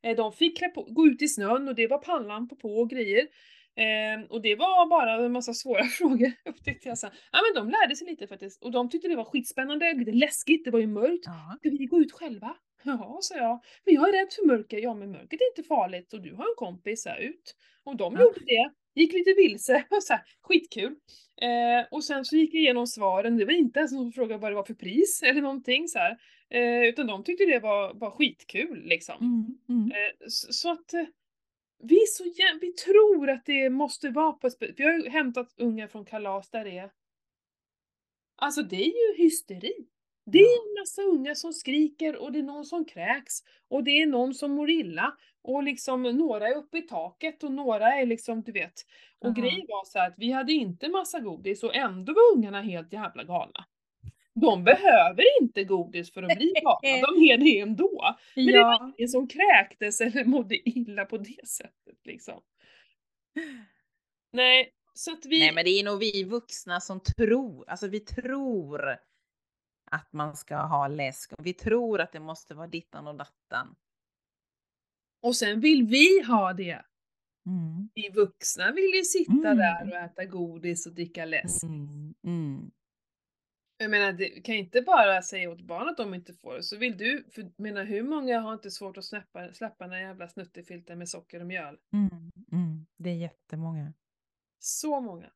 [0.02, 2.90] Eh, De fick klä på, gå ut i snön och det var pannlampa på och
[2.90, 3.28] grejer.
[3.84, 7.12] Eh, och det var bara en massa svåra frågor upptäckte jag sen.
[7.32, 10.66] Ja men de lärde sig lite faktiskt och de tyckte det var skitspännande, lite läskigt,
[10.66, 11.24] det var ju mörkt.
[11.26, 11.56] Ja.
[11.60, 12.56] Ska vi gå ut själva?
[12.84, 13.64] Ja, sa jag.
[13.86, 14.78] Men jag är rädd för mörker.
[14.78, 17.56] Ja, men mörkret är inte farligt och du har en kompis, här, ut.
[17.84, 18.22] Och de Ja.
[18.22, 18.72] gjorde det.
[18.96, 20.96] Gick lite vilse, och så här, skitkul.
[21.42, 23.38] Eh, och sen så gick jag igenom svaren.
[23.38, 26.00] Det var inte ens någon som frågade vad det var för pris eller någonting så
[26.00, 26.18] här.
[26.50, 29.16] Eh, utan de tyckte det var, var skitkul liksom.
[29.22, 29.80] Mm.
[29.82, 29.92] Mm.
[29.92, 31.06] Eh, så, så att eh,
[31.80, 32.24] vi, så
[32.62, 36.50] vi tror att det måste vara på ett Vi har ju hämtat ungar från kalas
[36.50, 36.92] där det är
[38.42, 39.88] Alltså det är ju hysteri.
[40.26, 43.34] Det är en massa ungar som skriker och det är någon som kräks
[43.68, 47.52] och det är någon som mår illa och liksom några är uppe i taket och
[47.52, 48.74] några är liksom, du vet.
[49.20, 49.36] Och Aha.
[49.36, 53.24] grejen var så att vi hade inte massa godis och ändå var ungarna helt jävla
[53.24, 53.66] galna.
[54.36, 58.16] De behöver inte godis för att bli galna, de är det ändå.
[58.36, 58.94] Men det var Ja.
[58.98, 62.42] ingen som kräktes eller mådde illa på det sättet liksom.
[64.32, 65.40] Nej, så att vi...
[65.40, 68.98] Nej, men det är nog vi vuxna som tror, alltså vi tror
[69.92, 71.34] att man ska ha läsk.
[71.34, 73.76] och Vi tror att det måste vara dittan och dattan.
[75.22, 76.82] Och sen vill vi ha det.
[77.46, 77.90] Mm.
[77.96, 79.58] Vi vuxna vill ju sitta Mm.
[79.58, 81.64] där och äta godis och dricka läsk.
[82.24, 82.72] Mm.
[83.82, 86.64] Jag menar, det kan inte bara säga åt barn att de inte får det.
[86.64, 90.28] Så vill du, för menar hur många har inte svårt att släppa, släppa den jävla
[90.28, 91.78] snuttefilten med socker och mjöl?
[91.94, 92.32] Mm.
[92.52, 92.86] Mm.
[92.98, 93.94] Det är jättemånga.
[94.60, 95.32] Så många.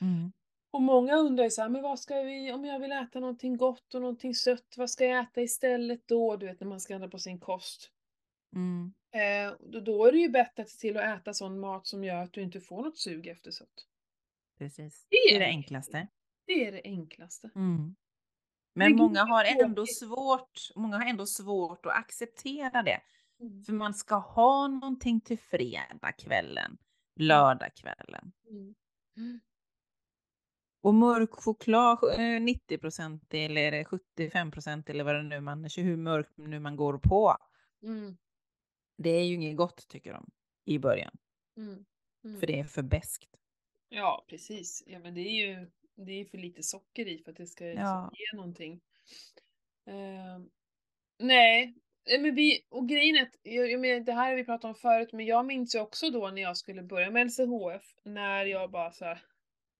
[0.00, 0.32] Mm.
[0.70, 3.56] Och många undrar ju så här, men vad ska vi, om jag vill äta någonting
[3.56, 6.36] gott och någonting sött, vad ska jag äta istället då?
[6.36, 7.90] Du vet när man ska ändra på sin kost.
[8.54, 8.94] Mm.
[9.10, 12.04] Eh, då, då är det ju bättre att se till att äta sån mat som
[12.04, 13.86] gör att du inte får något sug efter sött.
[14.58, 15.06] Precis.
[15.10, 16.08] Det är det enklaste.
[16.46, 17.50] Det är det enklaste.
[17.54, 17.96] Mm.
[18.74, 23.00] Men många har ändå svårt, många har ändå svårt att acceptera det.
[23.40, 23.62] Mm.
[23.64, 26.78] För man ska ha någonting till fredagskvällen,
[27.16, 28.32] lördagskvällen.
[28.50, 28.74] Mm.
[29.16, 29.40] Mm.
[30.80, 36.60] Och mörk choklad, eh, 90% eller 75% eller vad det nu man, hur mörkt nu
[36.60, 37.36] man går på.
[37.82, 38.16] Mm.
[38.98, 40.30] Det är ju inget gott tycker de
[40.64, 41.16] i början,
[41.56, 41.84] Mm.
[42.24, 42.40] Mm.
[42.40, 43.36] för det är för beskt.
[43.88, 44.82] Ja, precis.
[44.86, 47.64] Ja, men det är ju det är för lite socker i för att det ska
[47.66, 48.10] Ja.
[48.14, 48.80] ge någonting.
[49.86, 50.50] Ehm,
[51.18, 51.74] nej,
[52.20, 54.74] men vi, och grejen är att, jag, jag menar, det här har vi pratat om
[54.74, 58.70] förut, men jag minns ju också då när jag skulle börja med LCHF, när jag
[58.70, 59.22] bara så här,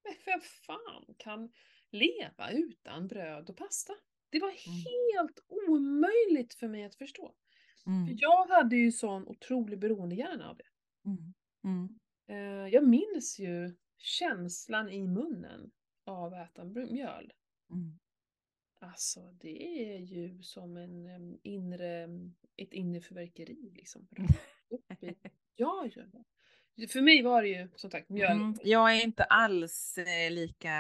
[0.05, 1.53] men vem fan kan
[1.91, 3.93] leva utan bröd och pasta?
[4.31, 7.35] Det var helt omöjligt för mig att förstå.
[7.85, 8.17] För Mm.
[8.19, 10.65] jag hade ju sån otrolig beroendehjärna av det.
[11.05, 11.35] Mm.
[11.65, 11.99] Mm.
[12.29, 15.71] Eh, jag minns ju känslan i munnen
[16.07, 17.33] av att äta br- mjöl.
[17.71, 17.99] Mm.
[18.81, 22.09] Alltså det är ju som en inre,
[22.57, 24.09] ett inre förverkeri liksom.
[24.69, 25.15] Upp i,
[25.57, 26.25] ja, ja, ja.
[26.89, 28.33] För mig var det ju som sagt mjöl.
[28.37, 28.55] Mm.
[28.63, 30.73] Jag är inte alls eh, lika,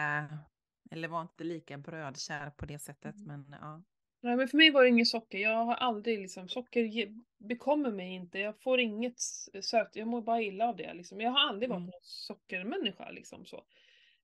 [0.91, 3.27] eller var inte lika brödkär på det sättet, Mm.
[3.49, 3.83] men ja.
[4.21, 5.39] Nej men för mig var det inget socker.
[5.39, 7.09] Jag har aldrig liksom, socker
[7.39, 8.39] bekommer mig inte.
[8.39, 9.21] Jag får inget
[9.61, 11.21] söt, jag mår bara illa av det liksom.
[11.21, 11.87] Jag har aldrig varit Mm.
[11.91, 13.65] någon sockermänniska liksom så.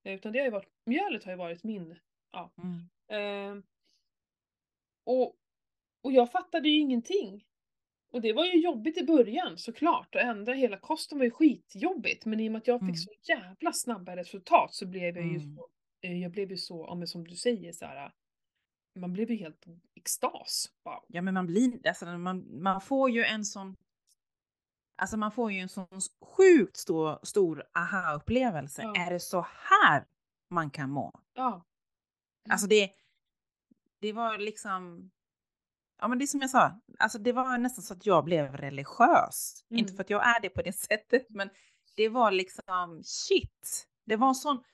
[0.04, 1.98] Eh, Utan det har ju varit, mjölet har ju varit min,
[2.32, 2.52] ja.
[2.62, 3.58] Mm.
[3.58, 3.62] Eh,
[5.04, 5.36] och,
[6.04, 7.44] och jag fattade ju ingenting.
[8.12, 10.14] Och det var ju jobbigt i början såklart.
[10.14, 12.24] Att ändra hela kosten var ju skitjobbigt.
[12.24, 12.96] Men i och med att jag fick Mm.
[12.96, 15.56] så jävla snabba resultat så blev jag ju Mm.
[15.56, 15.68] så,
[16.00, 18.12] eh, jag blev ju så, ja men som du säger så här.
[18.98, 20.72] Man blev ju helt extas.
[20.84, 21.04] Wow.
[21.08, 23.76] Ja, men man blir, alltså man, man får ju en sån,
[24.96, 25.86] alltså man får ju en sån
[26.36, 28.82] sjukt stor, stor aha-upplevelse.
[28.82, 28.94] Ja.
[29.06, 30.04] Är det så här
[30.50, 31.20] man kan må?
[31.34, 31.64] Ja.
[32.50, 32.90] Alltså det,
[34.00, 35.10] det var liksom,
[36.00, 38.56] ja men det är som jag sa, alltså det var nästan så att jag blev
[38.56, 39.64] religiös.
[39.70, 39.96] Inte Mm.
[39.96, 41.50] för att jag är det på det sättet, men
[41.96, 43.88] det var liksom shit.
[44.04, 44.64] Det var en sån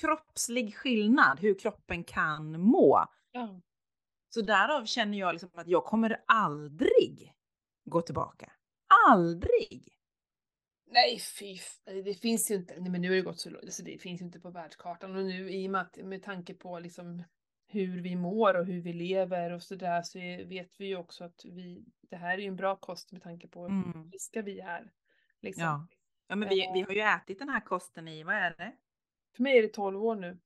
[0.00, 3.04] kroppslig skillnad hur kroppen kan må.
[3.30, 3.60] Ja.
[4.34, 7.34] Så därav känner jag liksom att jag kommer aldrig
[7.84, 8.52] gå tillbaka.
[9.08, 9.92] Aldrig!
[10.88, 13.82] Nej fy, det finns ju inte, nej men nu har det gått så långt, alltså
[13.82, 16.78] det finns ju inte på världskartan och nu i och med, att, med tanke på
[16.78, 17.22] liksom
[17.68, 20.18] hur vi mår och hur vi lever och sådär så
[20.48, 23.48] vet vi ju också att vi, det här är ju en bra kost med tanke
[23.48, 24.10] på hur Mm.
[24.10, 24.92] friska vi är.
[25.42, 25.64] Liksom.
[25.64, 25.86] Ja.
[26.28, 28.72] Ja, men vi, vi har ju ätit den här kosten i, vad är det?
[29.36, 30.38] För mig är det 12 år nu.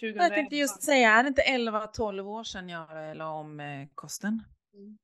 [0.00, 0.24] 2011.
[0.24, 4.42] Jag tänkte just säga, är det inte 11-12 år sedan jag la om eh, kosten?
[4.74, 4.98] Mm.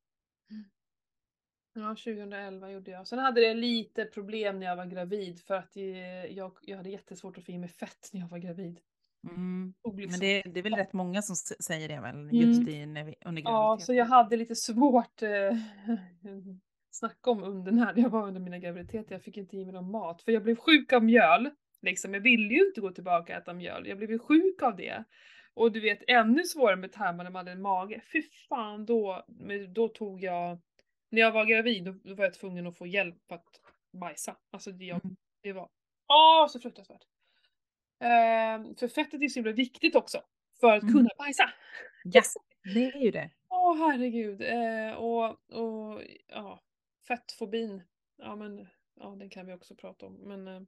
[1.76, 3.06] Ja, 2011 gjorde jag.
[3.06, 6.90] Sen hade jag lite problem när jag var gravid för att eh, jag, jag hade
[6.90, 8.80] jättesvårt att få i mig fett när jag var gravid.
[9.28, 9.74] Mm.
[9.82, 12.86] Tog liksom- Men det, det är väl rätt många som säger det väl, just i,
[12.86, 15.28] när vi, under Ja, så jag hade lite svårt eh,
[16.90, 19.14] snacka om under när jag var under mina graviditeter.
[19.14, 21.50] Jag fick inte i mig någon mat för jag blev sjuk av mjöl.
[21.82, 23.86] Liksom, jag ville ju inte gå tillbaka och äta mjöl.
[23.86, 25.04] Jag blev ju sjuk av det.
[25.54, 28.00] Och du vet ännu svårare med tarmarna när man hade en mage.
[28.12, 30.58] Fy fan då, men då tog jag,
[31.16, 33.60] när jag var gravid då, då var jag tvungen att få hjälp att
[34.00, 34.36] bajsa.
[34.50, 35.16] Alltså det, jag, Mm.
[35.42, 35.68] det var,
[36.08, 37.02] åh så fruktansvärt.
[38.00, 40.22] Ehm, för fettet är så himla viktigt också.
[40.60, 40.94] För att Mm.
[40.94, 41.50] kunna bajsa.
[42.04, 42.22] Ja,
[42.74, 43.30] det är ju det.
[43.48, 44.42] Åh herregud.
[44.42, 46.60] Eh, och, och ja,
[47.08, 47.82] fettfobin.
[48.16, 48.66] Ja men,
[49.00, 50.14] ja den kan vi också prata om.
[50.14, 50.60] Men, eh,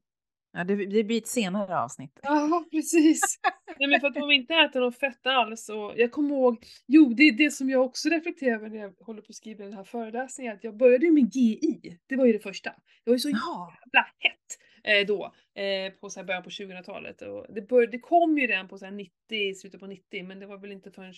[0.58, 2.18] Ja, det, det blir ett senare avsnitt.
[2.22, 3.40] ja precis.
[3.78, 6.64] Nej men för att om vi inte äter något fett alls och jag kommer ihåg,
[6.86, 9.64] jo det är det som jag också reflekterar över när jag håller på att skriva
[9.64, 11.98] den här föreläsningen, att jag började ju med GI.
[12.06, 12.70] Det var ju det första.
[13.04, 13.72] Jag var ju så Ja.
[13.84, 17.22] jävla hett eh, då, eh, på så här början på 2000-talet.
[17.22, 20.38] Och det, bör, det kom ju redan på så här 90, slutet på 90, men
[20.40, 21.14] det var väl inte förrän,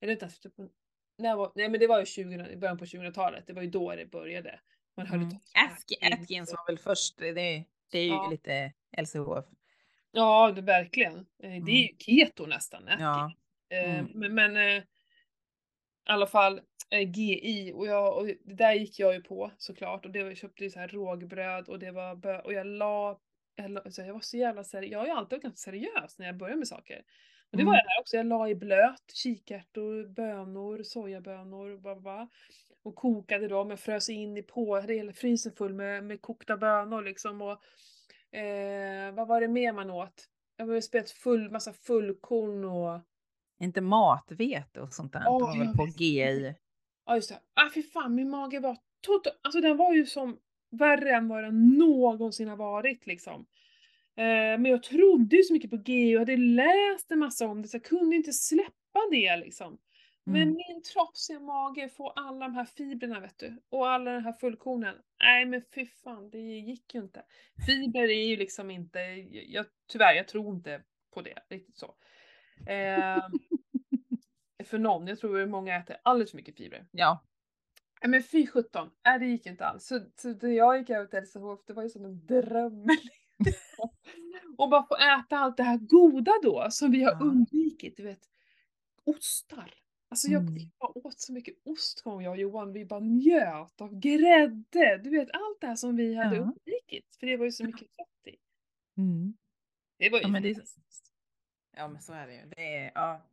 [0.00, 0.68] eller inte slutet på,
[1.18, 3.70] när var, nej men det var ju 20, i början på 2000-talet, det var ju
[3.70, 4.60] då det började.
[4.96, 5.36] Man hörde Mm.
[6.12, 8.28] Atkins var väl först, det, det är ju Ja.
[8.30, 9.44] lite LCHF.
[10.12, 11.14] Ja, det, verkligen.
[11.18, 11.68] Eh, Det är Mm.
[11.68, 12.82] ju keto nästan.
[12.88, 13.00] Atkins.
[13.00, 13.32] Ja.
[13.76, 14.10] Eh, Mm.
[14.14, 14.82] Men, men eh,
[16.08, 20.04] i alla fall eh, GI och, jag, och det där gick jag ju på såklart
[20.04, 23.20] och det, jag köpte ju så här rågbröd och det var bö- och jag la,
[23.54, 26.18] jag, la så jag var så jävla seriös, jag har ju alltid varit ganska seriös
[26.18, 27.02] när jag börjar med saker.
[27.50, 27.82] Och det var Mm.
[27.84, 32.28] jag här också, jag la i blöt, kikärtor, bönor, sojabönor, bla bla bla.
[32.82, 37.02] Och kokade dem, jag frös in i på, hela frysen full med, med kokta bönor
[37.02, 37.62] liksom och
[38.38, 40.28] eh, vad var det mer man åt?
[40.56, 43.00] Jag ju spelat full, massa fullkorn och
[43.60, 45.20] Inte matvete och sånt där.
[45.20, 45.86] Det var väl på.
[45.86, 46.54] GI.
[47.06, 47.40] Ja just det.
[47.54, 50.38] Ah fy fan min mage var total, alltså den var ju som
[50.70, 53.46] värre än vad den någonsin har varit liksom.
[54.16, 57.62] Eh, men jag trodde ju så mycket på G och hade läst en massa om
[57.62, 59.78] det så jag kunde inte släppa det liksom.
[60.32, 60.54] Men Mm.
[60.68, 63.62] min trasiga mage får alla de här fibrerna vet du.
[63.68, 64.96] Och alla den här fullkornen.
[65.22, 67.24] Nej men fy fan, det gick ju inte.
[67.66, 68.98] Fibrer är ju liksom inte,
[69.48, 70.82] jag, tyvärr jag tror inte
[71.14, 71.94] på det riktigt så.
[72.66, 73.28] Eh,
[74.64, 76.86] för någon, jag tror att många äter alldeles för mycket fibrer.
[76.90, 77.24] Ja.
[78.02, 79.86] Nej men fy sjutton, nej det gick ju inte alls.
[79.86, 82.86] Så, så när jag gick över till LCHF, det var ju som en dröm.
[84.58, 87.18] och bara få äta allt det här goda då, som vi har Ja.
[87.22, 87.96] undvikit.
[87.96, 88.20] Du vet,
[89.04, 89.74] ostar.
[90.12, 90.54] Alltså jag Mm.
[90.78, 94.98] bara åt så mycket ost kom jag och Johan, vi bara njöt av grädde.
[95.04, 96.42] Du vet allt det här som vi hade Ja.
[96.42, 97.16] undvikit.
[97.20, 98.36] För det var ju så mycket fett i.
[98.96, 99.34] Mm.
[99.98, 100.62] Det var ju Ja, men det är-.
[101.76, 102.46] Ja, men så är det ju.
[102.56, 103.26] Det är, ja.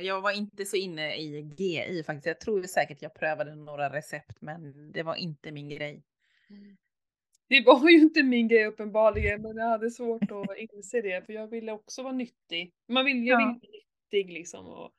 [0.00, 2.26] Jag var inte så inne i GI faktiskt.
[2.26, 6.02] Jag tror säkert jag prövade några recept, men det var inte min grej.
[7.48, 11.32] Det var ju inte min grej uppenbarligen, men jag hade svårt att inse det, för
[11.32, 12.72] jag ville också vara nyttig.
[12.88, 13.46] Man vill, jag Ja.
[13.46, 14.66] vill vara nyttig liksom.
[14.66, 14.92] Och,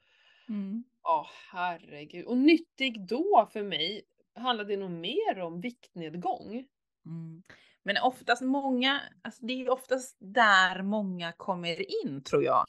[0.49, 0.83] Mm.
[1.03, 2.25] Ja, herregud.
[2.25, 4.03] Och nyttig då för mig
[4.35, 6.65] handlade det nog mer om viktnedgång.
[7.05, 7.43] Mm.
[7.83, 12.65] Men oftast många, alltså det är oftast där många kommer in tror jag.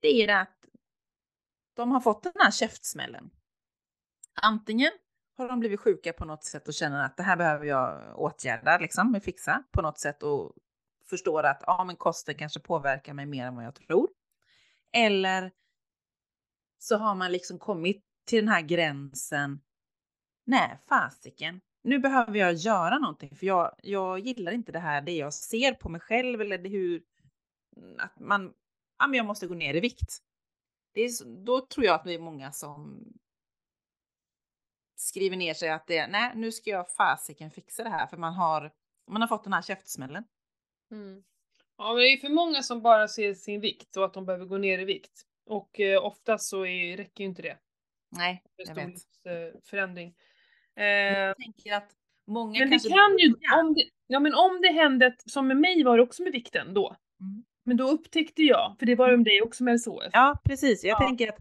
[0.00, 0.58] Det är att
[1.74, 3.30] de har fått den här käftsmällen.
[4.42, 4.90] Antingen
[5.36, 8.78] har de blivit sjuka på något sätt och känner att det här behöver jag åtgärda,
[8.78, 10.52] liksom, fixa på något sätt och
[11.10, 14.08] förstår att ja, men kosten kanske påverkar mig mer än vad jag tror.
[14.92, 15.52] Eller
[16.78, 19.60] så har man liksom kommit till den här gränsen.
[20.44, 21.60] Nej, fasiken.
[21.82, 25.72] Nu behöver jag göra någonting för jag, jag gillar inte det här, det jag ser
[25.72, 27.02] på mig själv eller det hur
[27.76, 28.54] mm, att man,
[28.98, 30.18] ja men jag måste gå ner i vikt.
[30.92, 33.04] Det är, då tror jag att det är många som
[34.96, 38.34] skriver ner sig att det, nej nu ska jag fasiken fixa det här för man
[38.34, 38.72] har,
[39.10, 40.24] man har fått den här käftsmällen.
[40.90, 41.24] Mm.
[41.78, 44.46] Ja, men det är för många som bara ser sin vikt och att de behöver
[44.46, 45.26] gå ner i vikt.
[45.46, 47.58] Och eh, oftast så är, räcker ju inte det
[48.10, 48.98] Nej, jag vet.
[49.00, 50.14] storleksförändring.
[50.76, 51.90] Eh, Jag tänker att
[52.26, 55.56] många men det kanske kan ju, om det, ja men om det hände, som med
[55.56, 56.96] mig var det också med vikten då.
[57.20, 57.44] Mm.
[57.64, 60.10] Men då upptäckte jag, för det var det med dig också med LSHF.
[60.12, 60.84] Ja, precis.
[60.84, 61.06] Jag Ja.
[61.06, 61.38] tänker att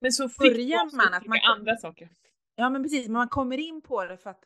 [0.00, 2.08] Men så Börjar man att man- andra saker.
[2.54, 3.06] Ja, men precis.
[3.06, 4.44] Men man kommer in på det för att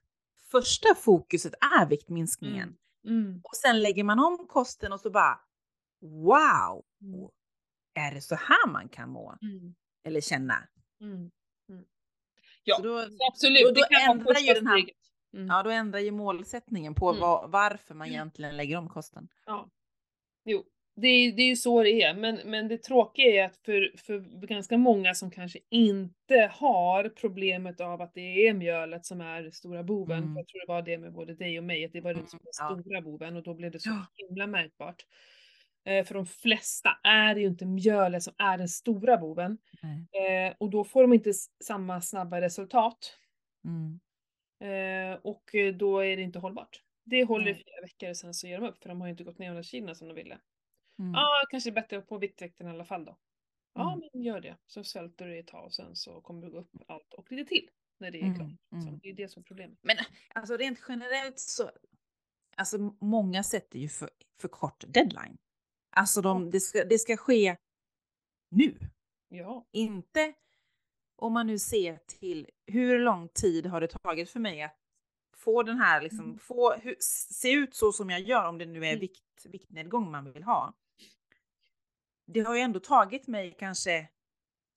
[0.50, 2.76] första fokuset är viktminskningen.
[3.06, 3.40] Mm.
[3.44, 5.40] Och sen lägger man om kosten och så bara
[6.00, 6.84] wow!
[7.98, 9.74] Är det så här man kan må Mm.
[10.04, 10.54] eller känna?
[11.00, 11.30] Mm.
[11.68, 11.84] Mm.
[12.64, 12.98] Ja, då,
[13.32, 14.90] absolut, Då- då ändrar ju den här-.
[15.34, 15.46] Mm.
[15.46, 17.20] ja, då ändrar ju målsättningen på Mm.
[17.20, 19.28] vad, varför man egentligen lägger om kosten.
[19.46, 19.68] Ja.
[20.44, 20.64] Jo,
[20.96, 23.94] det är, det är ju så det är, men, men det tråkiga är att för,
[23.98, 29.50] för ganska många som kanske inte har problemet av att det är mjölet som är
[29.50, 30.36] stora boven, Mm.
[30.36, 32.30] jag tror det var det med både dig och mig, att det var Mm, det
[32.30, 32.82] som var ja.
[32.82, 34.06] stora boven och då blev det så Ja.
[34.14, 35.02] himla märkbart.
[35.86, 39.58] Eh, för de flesta är det ju inte mjölet som är den stora boven.
[40.12, 41.32] Eh, och då får de inte
[41.64, 43.18] samma snabba resultat.
[43.64, 44.00] Mm.
[44.60, 46.82] Eh, och eh, då är det inte hållbart.
[47.04, 49.10] Det håller i flera veckor och sen så ger de upp för de har ju
[49.10, 50.38] inte gått ner de kilona som de ville.
[50.98, 51.12] Mm.
[51.14, 53.18] Ja, kanske bättre på viktväkten i alla fall då.
[53.74, 54.08] Ja, Mm.
[54.12, 54.56] men gör det.
[54.66, 57.48] Så svälter du ett tag och sen så kommer du gå upp allt och lite
[57.48, 57.70] till
[58.00, 58.50] när det är Mm, klart.
[58.82, 59.00] Så mm.
[59.02, 59.78] det är det som är problemet.
[59.82, 59.96] Men
[60.34, 61.70] alltså rent generellt så,
[62.56, 65.38] alltså många sätter ju för, för kort deadline.
[65.96, 67.56] Alltså de, det, ska, det ska ske
[68.50, 68.78] nu.
[69.28, 69.66] Ja.
[69.72, 70.32] Inte
[71.16, 74.76] om man nu ser till hur lång tid har det tagit för mig att
[75.36, 76.38] få den här, liksom, Mm.
[76.38, 76.96] få hu-
[77.30, 79.00] se ut så som jag gör om det nu är Mm.
[79.00, 80.74] vikt, viktnedgång man vill ha.
[82.26, 84.08] Det har ju ändå tagit mig kanske,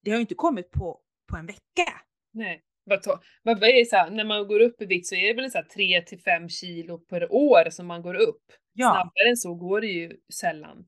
[0.03, 2.01] det har ju inte kommit på, på en vecka.
[2.31, 2.63] Nej.
[2.83, 3.05] Vad,
[3.43, 5.57] vad är så här, när man går upp i vikt så är det väl så
[5.57, 8.43] här 3 till 5 kilo per år som man går upp.
[8.73, 10.87] Ja, Snabbare än så går det ju sällan.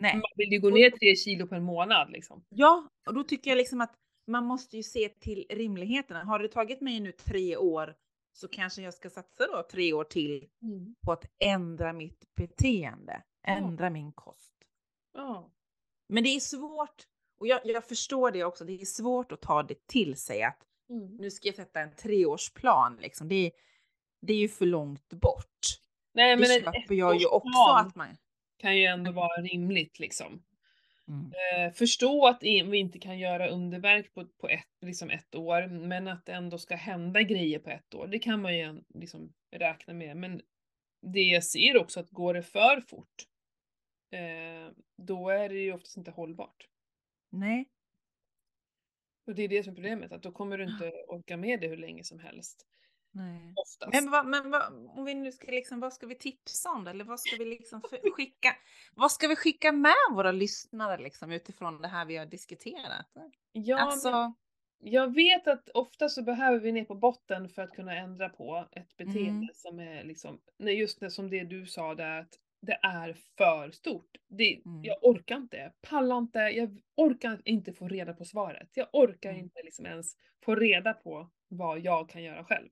[0.00, 0.14] Nej.
[0.14, 2.44] Man vill ju gå ner 3 kilo per månad liksom.
[2.48, 3.94] Ja, och då tycker jag liksom att
[4.26, 6.26] man måste ju se till rimligheten.
[6.26, 7.94] Har det tagit mig nu tre år
[8.32, 10.48] så kanske jag ska satsa då tre år till
[11.04, 14.54] på att ändra mitt beteende, ändra min kost.
[15.14, 15.50] Ja.
[16.08, 17.02] Men det är svårt,
[17.40, 20.66] och jag, jag förstår det också, det är svårt att ta det till sig att
[20.90, 21.16] Mm.
[21.16, 22.96] nu ska jag sätta en treårsplan.
[23.00, 23.28] Liksom.
[23.28, 23.52] Det, är,
[24.22, 25.60] det är ju för långt bort.
[26.14, 28.08] Nej Det men en köper jag ju också att man...
[28.60, 30.42] kan ju ändå vara rimligt liksom.
[31.08, 31.32] Mm.
[31.32, 36.08] Eh, förstå att vi inte kan göra underverk på, på ett, liksom ett år, men
[36.08, 38.06] att det ändå ska hända grejer på ett år.
[38.06, 40.16] Det kan man ju liksom räkna med.
[40.16, 40.42] Men
[41.02, 43.26] det jag ser också att går det för fort,
[44.10, 46.68] eh, då är det ju oftast inte hållbart.
[47.30, 47.68] Nej.
[49.26, 51.68] Och det är det som är problemet, att då kommer du inte orka med det
[51.68, 52.66] hur länge som helst.
[53.12, 53.52] Nej.
[53.56, 53.92] Oftast.
[53.92, 54.62] Men, vad, men vad,
[54.98, 56.86] om vi nu ska liksom, vad ska vi tipsa om?
[56.86, 58.56] Eller vad ska vi liksom för, skicka?
[58.94, 63.06] Vad ska vi skicka med våra lyssnare liksom utifrån det här vi har diskuterat?
[63.52, 64.34] Ja, alltså, men
[64.82, 68.68] jag vet att ofta så behöver vi ner på botten för att kunna ändra på
[68.72, 69.48] ett beteende Mm.
[69.54, 73.70] som är liksom, nej just det som det du sa där att det är för
[73.70, 74.16] stort.
[74.28, 74.84] Det, Mm.
[74.84, 78.68] Jag orkar inte, jag pallar inte, jag orkar inte få reda på svaret.
[78.74, 79.40] Jag orkar Mm.
[79.42, 82.68] inte liksom ens få reda på vad jag kan göra själv.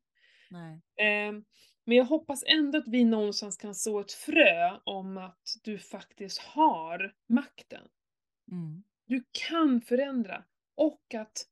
[0.97, 1.45] Ehm,
[1.85, 6.39] men jag hoppas ändå att vi någonstans kan så ett frö om att du faktiskt
[6.39, 7.89] har makten.
[8.51, 8.83] Mm.
[9.07, 10.45] Du kan förändra.
[10.75, 11.49] Och att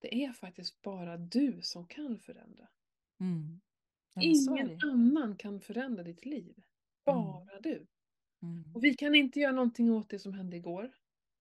[0.00, 2.68] det är faktiskt bara du som kan förändra.
[3.20, 3.60] Mm.
[4.20, 6.62] Ingen annan kan förändra ditt liv.
[7.04, 7.86] Bara du.
[8.42, 8.74] Mm.
[8.74, 10.92] Och vi kan inte göra någonting åt det som hände igår.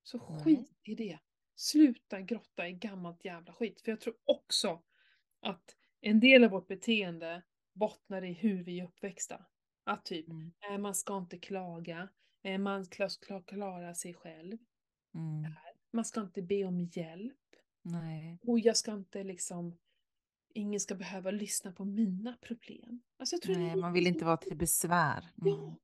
[0.03, 1.19] Så skit i det.
[1.55, 3.81] Sluta grotta i gammalt jävla skit.
[3.81, 4.81] För jag tror också
[5.39, 7.41] att en del av vårt beteende
[7.73, 9.45] bottnar i hur vi är uppväxta.
[9.83, 10.51] Att typ, Mm.
[10.71, 12.09] eh, man ska inte klaga,
[12.43, 14.57] eh, man ska kla- klara sig själv,
[15.15, 15.53] Mm.
[15.93, 17.37] man ska inte be om hjälp,
[17.81, 18.39] Nej.
[18.47, 19.77] och jag ska inte liksom,
[20.53, 23.01] ingen ska behöva lyssna på mina problem.
[23.17, 25.19] Alltså jag tror Nej, ligger man vill inte vara till besvär.
[25.41, 25.53] Mm.
[25.53, 25.75] Ja,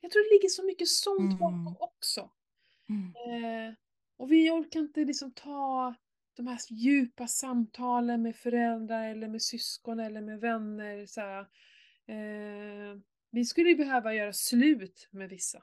[0.00, 1.38] jag tror det ligger så mycket sånt Mm.
[1.38, 2.30] bakom också.
[2.88, 3.08] Mm.
[3.68, 3.74] Eh,
[4.16, 5.94] och vi orkar inte liksom ta
[6.36, 11.06] de här djupa samtalen med föräldrar eller med syskon eller med vänner.
[11.06, 11.40] Så här.
[12.06, 12.98] Eh,
[13.30, 15.62] vi skulle ju behöva göra slut med vissa.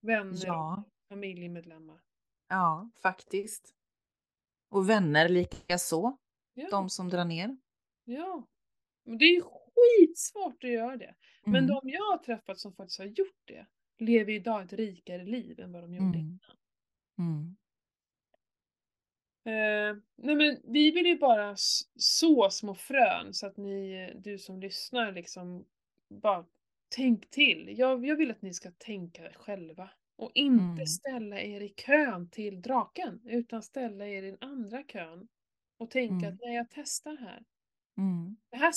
[0.00, 0.84] Vänner Ja.
[1.08, 2.00] familjemedlemmar.
[2.48, 3.74] ja, faktiskt.
[4.68, 6.18] Och vänner lika så.
[6.54, 7.56] Ja, De som drar ner.
[8.04, 8.46] ja.
[9.04, 11.14] Men det är ju skitsvårt att göra det.
[11.44, 11.66] Men Mm.
[11.66, 13.66] de jag har träffat som faktiskt har gjort det
[13.98, 16.38] lever idag ett rikare liv än vad de gjorde Mm.
[17.18, 17.56] Mm.
[19.44, 21.54] Eh, nej men vi vill ju bara
[21.96, 25.64] så små frön så att ni, du som lyssnar liksom
[26.22, 26.44] bara
[26.96, 27.74] tänk till.
[27.78, 30.86] Jag, jag vill att ni ska tänka själva och inte Mm.
[30.86, 35.28] ställa er i kön till draken utan ställa er i den andra kön
[35.78, 36.34] och tänka Mm.
[36.34, 37.44] att nej jag testar här.
[37.98, 38.36] Mm.
[38.50, 38.72] Det här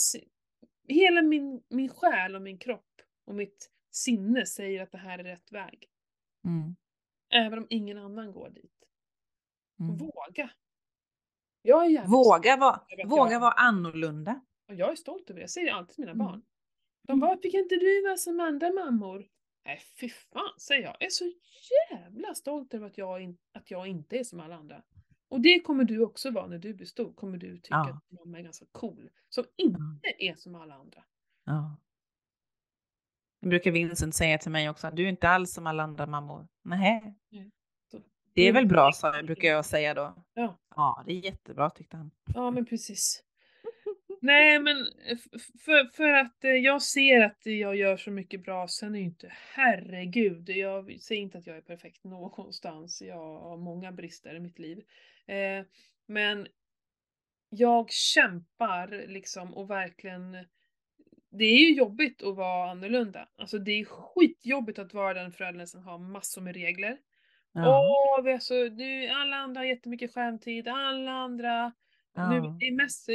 [0.87, 5.23] hela min, min själ och min kropp och mitt sinne säger att det här är
[5.23, 5.87] rätt väg.
[6.45, 6.75] Mm.
[7.33, 8.74] Även om ingen annan går dit.
[9.79, 9.97] Mm.
[9.97, 10.49] Våga!
[11.61, 14.41] Jag är jävligt Våga vara våga vara annorlunda.
[14.67, 16.25] Och jag är stolt över det, jag säger det alltid till mina Mm.
[16.27, 16.43] barn.
[17.07, 17.19] De Mm.
[17.19, 19.27] bara, kan inte du vara som andra mammor?
[19.65, 20.95] Nej fy fan, säger jag.
[20.99, 21.31] Jag är så
[21.91, 24.83] jävla stolt över att jag, in, att jag inte är som alla andra.
[25.29, 27.89] Och det kommer du också vara när du blir stor, kommer du tycka Ja.
[27.89, 29.09] att mamma är ganska cool.
[29.29, 29.79] Som inte
[30.19, 31.03] är som alla andra.
[31.45, 31.77] Ja.
[33.41, 36.47] Det brukar Vincent säga till mig också, du är inte alls som alla andra mammor.
[36.63, 37.15] Nej.
[37.29, 37.51] Så-
[38.35, 38.53] Det är Mm.
[38.53, 40.23] väl bra, jag, brukar jag säga då.
[40.33, 40.59] Ja.
[40.75, 42.11] Ja, det är jättebra tyckte han.
[42.35, 43.23] Ja men precis.
[44.21, 48.67] Nej men f- för, för att eh, jag ser att jag gör så mycket bra,
[48.67, 53.57] sen är ju inte, herregud, jag säger inte att jag är perfekt någonstans, jag har
[53.57, 54.83] många brister i mitt liv.
[55.27, 55.65] Eh,
[56.05, 56.47] men
[57.49, 60.31] jag kämpar liksom och verkligen,
[61.31, 63.29] det är ju jobbigt att vara annorlunda.
[63.35, 66.97] Alltså det är skitjobbigt att vara den föräldern som har massor med regler.
[67.55, 67.79] Ja.
[68.19, 71.65] Åh, vi är så, nu, alla andra har jättemycket skärmtid, alla andra
[72.17, 72.57] nu, Ja.
[72.59, 73.09] det är mest,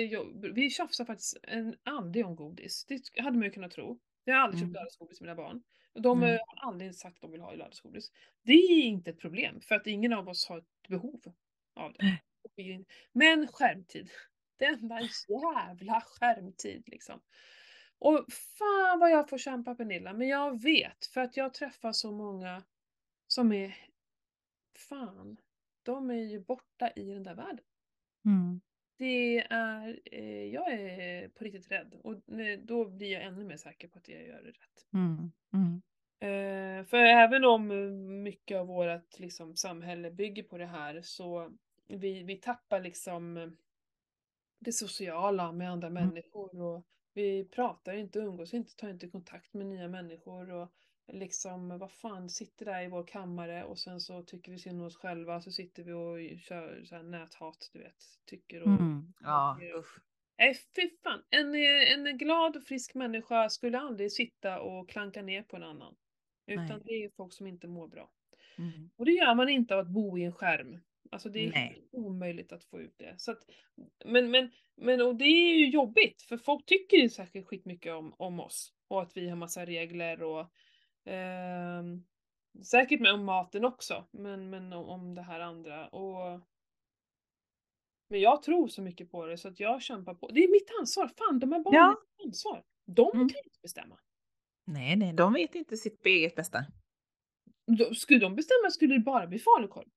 [0.54, 2.86] vi tjafsar faktiskt en, aldrig om godis.
[2.88, 3.98] Det hade man ju kunnat tro.
[4.24, 4.74] Jag har aldrig köpt Mm.
[4.74, 5.62] lördagsgodis till mina barn.
[5.94, 6.34] De Nej.
[6.34, 8.12] eh, har aldrig sagt att de vill ha lördagsgodis.
[8.42, 11.20] Det är inte ett problem, för att ingen av oss har ett behov
[11.76, 12.18] av det.
[13.12, 14.10] Men skärmtid.
[14.58, 17.20] Denna jävla skärmtid liksom.
[17.98, 18.24] Och
[18.58, 22.62] fan vad jag får kämpa Pernilla, men jag vet, för att jag träffar så många
[23.26, 23.74] som är,
[24.88, 25.36] fan,
[25.82, 27.64] de är ju borta i den där världen.
[28.24, 28.60] Mm.
[28.98, 32.16] Det är, eh, jag är på riktigt rädd och
[32.64, 34.86] då blir jag ännu mer säker på att jag gör det rätt.
[34.92, 35.32] Mm.
[35.52, 35.82] Mm.
[36.20, 37.68] Eh, för även om
[38.22, 41.52] mycket av vårt liksom, samhälle bygger på det här så
[41.88, 43.56] vi, vi tappar liksom
[44.58, 46.08] det sociala med andra Mm.
[46.08, 50.72] människor och vi pratar inte, umgås inte, tar inte kontakt med nya människor och
[51.12, 54.86] liksom vad fan, sitter där i vår kammare och sen så tycker vi synd om
[54.86, 59.12] oss själva så sitter vi och kör så här näthat, du vet, tycker och Mm.
[59.20, 59.98] Ja, usch.
[60.38, 61.22] Nej, fy fan.
[61.30, 65.96] En, en glad och frisk människa skulle aldrig sitta och klanka ner på en annan.
[66.46, 66.80] Utan Nej.
[66.84, 68.10] det är ju folk som inte mår bra.
[68.58, 68.90] Mm.
[68.96, 70.80] Och det gör man inte av att bo i en skärm.
[71.10, 71.88] Alltså det är Nej.
[71.92, 73.14] omöjligt att få ut det.
[73.18, 73.38] Så att,
[74.04, 78.14] men, men, men och det är ju jobbigt för folk tycker ju säkert skitmycket om,
[78.16, 78.72] om oss.
[78.88, 80.46] Och att vi har massa regler och
[81.04, 82.04] ehm,
[82.64, 84.08] säkert med om maten också.
[84.10, 85.88] Men, men om, om det här andra.
[85.88, 86.40] Och
[88.10, 90.28] Men jag tror så mycket på det så att jag kämpar på.
[90.28, 91.10] Det är mitt ansvar.
[91.18, 91.96] Fan, de här barnen Ja.
[92.24, 92.64] ansvar.
[92.86, 93.28] De Mm.
[93.28, 93.98] kan inte bestämma.
[94.66, 96.58] Nej, nej, de vet inte sitt eget bästa.
[97.78, 99.88] Då- Skulle de bestämma skulle det bara bli falukorv.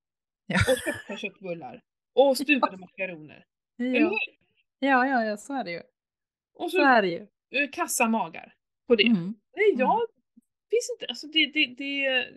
[0.46, 0.60] Ja.
[0.72, 1.82] Och köpta köttbullar.
[2.14, 3.46] Och stuvade makaroner.
[3.76, 4.12] Ja.
[4.80, 5.80] ja, ja, ja, så är det ju.
[6.54, 7.28] Och Så så är det ju.
[7.64, 8.54] eh, kassa magar
[8.88, 9.04] på det.
[9.08, 9.36] Mm.
[9.56, 9.80] Nej, Mm.
[9.80, 10.02] jag
[10.74, 12.28] finns inte, alltså det, det, det,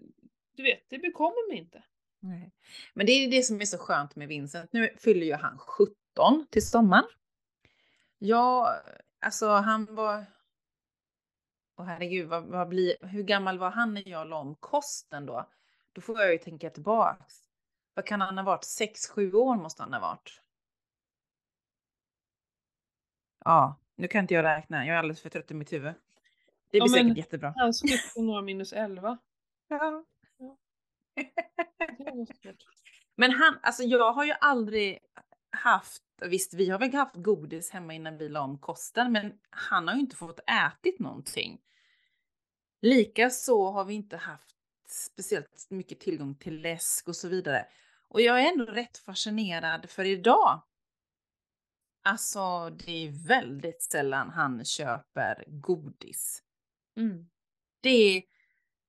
[0.57, 1.82] du vet, det bekommer mig inte.
[2.20, 2.53] Nej.
[2.95, 4.72] Men det är det som är så skönt med Vincent.
[4.72, 7.09] Nu fyller ju han 17 till sommaren.
[8.18, 8.76] Ja,
[9.20, 10.24] alltså han var...
[11.76, 13.07] Och herregud, vad, vad blir...
[13.07, 15.49] hur gammal var han när jag la om kosten då?
[15.93, 17.34] Då får jag ju tänka tillbaks.
[17.95, 18.62] Vad kan han ha varit?
[18.62, 20.43] 6-7 år måste han ha varit.
[23.45, 24.87] Ja, nu kan inte jag räkna.
[24.87, 25.95] Jag är alldeles för trött i mitt huvud.
[26.77, 27.53] Det Ja, blir men- säkert jättebra.
[27.57, 27.83] Hans
[28.14, 29.18] 17 år minus 11.
[29.68, 30.05] Ja.
[31.99, 32.57] Det var nog svårt.
[33.16, 34.99] Men han, alltså jag har ju aldrig
[35.51, 39.89] haft, visst vi har väl haft godis hemma innan vi la om kosten, men han
[39.89, 41.61] har ju inte fått ätit någonting.
[42.83, 44.57] Likaså har vi inte haft
[44.89, 47.66] speciellt mycket tillgång till läsk och så vidare.
[48.09, 50.62] Och jag är ändå rätt fascinerad för idag.
[52.05, 56.43] Alltså det är väldigt sällan han köper godis.
[56.97, 57.28] Mm.
[57.80, 58.22] Det är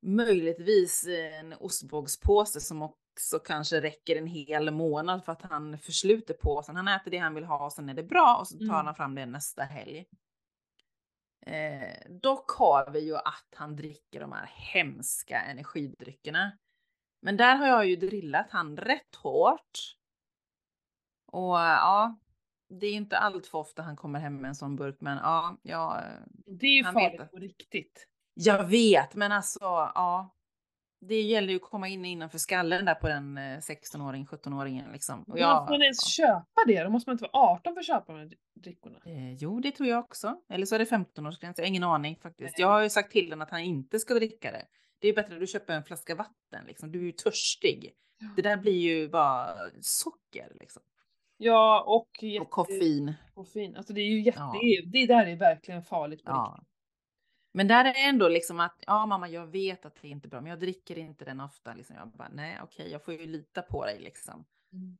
[0.01, 6.76] möjligtvis en ostbågspåse som också kanske räcker en hel månad för att han försluter påsen.
[6.76, 8.86] Han äter det han vill ha och sen är det bra och så tar Mm.
[8.86, 10.05] han fram det nästa helg.
[11.45, 16.58] Eh, dock har vi ju att han dricker de här hemska energidryckerna.
[17.22, 19.80] Men där har jag ju drillat han rätt hårt.
[21.26, 22.20] Och ja,
[22.70, 25.57] det är inte allt för ofta han kommer hem med en sån burk, men ja,
[25.61, 26.01] ja
[26.45, 28.07] Det är ju farligt på riktigt.
[28.34, 29.59] jag vet, men alltså
[29.95, 30.34] ja.
[30.99, 35.24] Det gäller ju att komma in innanför skallen där på den eh, 16-åring, 17-åringen liksom.
[35.24, 36.84] Och jag, får man ens köpa det?
[36.84, 38.32] Då måste man inte vara 18 för att köpa de här
[38.63, 38.99] drickorna.
[39.05, 40.41] eh, jo, det tror jag också.
[40.49, 42.57] Eller så är det 15-årsgräns, jag har ingen aning faktiskt.
[42.57, 42.61] Nej.
[42.61, 44.65] Jag har ju sagt till den att han inte ska dricka det.
[44.99, 46.91] Det är bättre att du köper en flaska vatten liksom.
[46.91, 47.93] Du är ju törstig.
[48.20, 48.28] Ja.
[48.36, 50.82] Det där blir ju bara socker liksom.
[51.38, 52.42] Ja, och, jätte...
[52.42, 53.14] Och koffein.
[53.34, 53.78] koffein.
[53.78, 54.40] Alltså det är ju jätte...
[54.40, 54.60] Ja.
[54.86, 56.56] Det, är, där är verkligen farligt på Ja.
[56.58, 56.68] riktigt.
[57.54, 60.28] Men där är det ändå liksom att, ja mamma jag vet att det är inte
[60.28, 61.74] bra, men jag dricker inte den ofta.
[61.74, 61.96] Liksom.
[61.96, 64.46] Jag bara, nej okej, jag får ju lita på dig liksom.
[64.74, 64.98] Mm.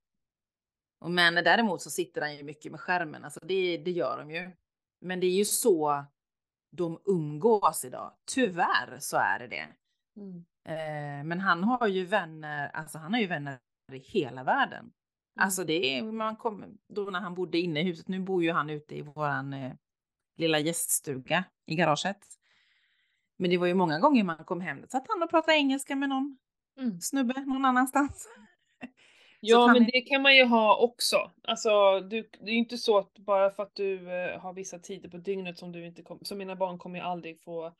[1.00, 4.32] Och men däremot så sitter han ju mycket med skärmen, alltså det, det gör de
[4.32, 4.52] ju.
[5.02, 6.06] Men det är ju så
[6.72, 8.14] de umgås idag.
[8.36, 9.68] Tyvärr så är det det.
[10.16, 10.46] Mm.
[10.70, 13.60] Eh, men han har ju vänner, alltså han har ju vänner
[13.94, 14.92] i hela världen.
[15.38, 18.52] Alltså det är, man kommer, då när han bodde inne i huset, nu bor ju
[18.52, 19.72] han ute i våran eh,
[20.38, 22.18] lilla gäststuga i garaget.
[23.38, 26.10] Men det var ju många gånger man kom hem, satt han och pratade engelska med
[26.10, 26.38] någon
[26.80, 27.02] Mm.
[27.02, 28.28] snubbe någon annanstans.
[29.40, 31.32] Ja, men är- det kan man ju ha också.
[31.44, 34.80] Alltså, du, det är ju inte så att bara för att du eh, har vissa
[34.80, 37.76] tider på dygnet som du inte kommer, så mina barn kommer ju aldrig få,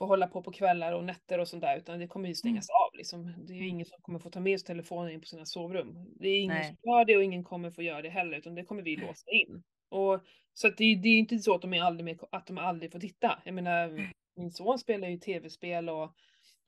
[0.00, 2.66] få hålla på på kvällar och nätter och sånt där, utan det kommer ju stängas
[2.70, 3.24] av liksom.
[3.46, 3.68] Det är ju Mm.
[3.68, 5.94] ingen som kommer få ta med sig telefonen in på sina sovrum.
[6.20, 6.64] Det är ingen Nej.
[6.66, 9.30] som gör det och ingen kommer få göra det heller, utan det kommer vi låsa
[9.30, 9.62] in.
[9.88, 10.20] Och,
[10.54, 12.92] så att det, det är inte så att de, är aldrig med, att de aldrig
[12.92, 13.42] får titta.
[13.44, 16.14] Jag menar, min son spelar ju tv-spel och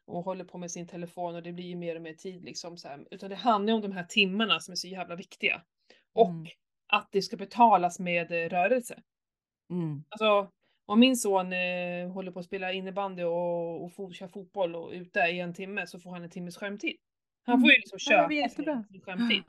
[0.07, 2.77] och håller på med sin telefon och det blir ju mer och mer tid liksom
[2.77, 3.07] så här.
[3.11, 5.63] Utan det handlar om de här timmarna som är så jävla viktiga.
[6.15, 6.47] Och Mm.
[6.93, 9.03] att det ska betalas med rörelse.
[9.71, 10.05] Mm.
[10.09, 10.51] Alltså
[10.93, 14.91] om min son eh, håller på att spela innebandy och, och fo- kör fotboll och
[14.91, 16.97] ute i en timme så får han en timmes skärmtid.
[17.45, 18.75] Han får ju liksom Ja, köpa jättebra.
[18.75, 19.43] sin, sin skärmtid.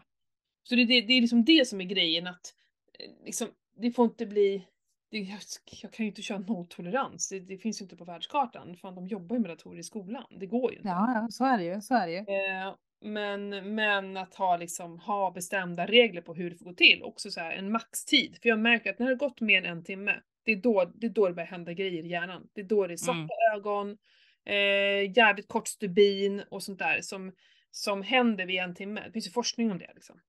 [0.64, 2.54] Så det, det, det är liksom det som är grejen att
[3.00, 4.68] eh, liksom, det får inte bli
[5.12, 5.40] det, jag,
[5.82, 8.76] jag kan ju inte köra nolltolerans, det, det finns ju inte på världskartan.
[8.78, 10.24] Fan, de jobbar ju med datorer i skolan.
[10.40, 10.90] Det går ju inte.
[10.90, 12.20] Ja, ja, så är det ju, så är det ju.
[12.20, 17.04] Eh, men, men att ha, liksom, ha bestämda regler på hur det får gå till.
[17.04, 18.38] Också så här, en maxtid.
[18.42, 20.86] För jag märker att när det har gått mer än en timme, det är då
[20.96, 22.48] det, är då det börjar hända grejer i hjärnan.
[22.54, 23.30] Det är då det är svarta Mm.
[23.56, 23.98] ögon,
[24.46, 27.32] eh, jävligt kort stubin och sånt där som,
[27.72, 29.02] som händer vid en timme.
[29.06, 29.92] Det finns ju forskning om det.
[29.96, 30.20] Liksom.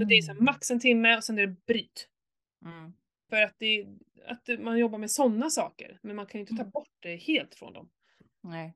[0.00, 2.08] Så det är så här, max en timme och sen är det bryt.
[2.64, 2.92] Mm.
[3.30, 3.86] För att, det,
[4.26, 6.70] att man jobbar med sådana saker, men man kan ju inte ta Mm.
[6.70, 7.90] bort det helt från dem.
[8.42, 8.74] Nej.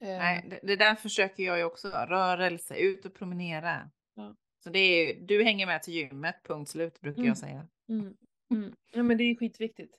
[0.00, 1.88] Eh, Nej, det, det där försöker jag ju också.
[1.88, 3.90] Rörelse, ut och promenera.
[4.14, 4.36] Ja.
[4.64, 7.28] Så det är ju, du hänger med till gymmet, punkt slut brukar Mm.
[7.28, 7.66] jag säga.
[7.88, 8.16] Mm,
[8.50, 8.74] mm.
[8.92, 9.94] Ja men det är skitviktigt.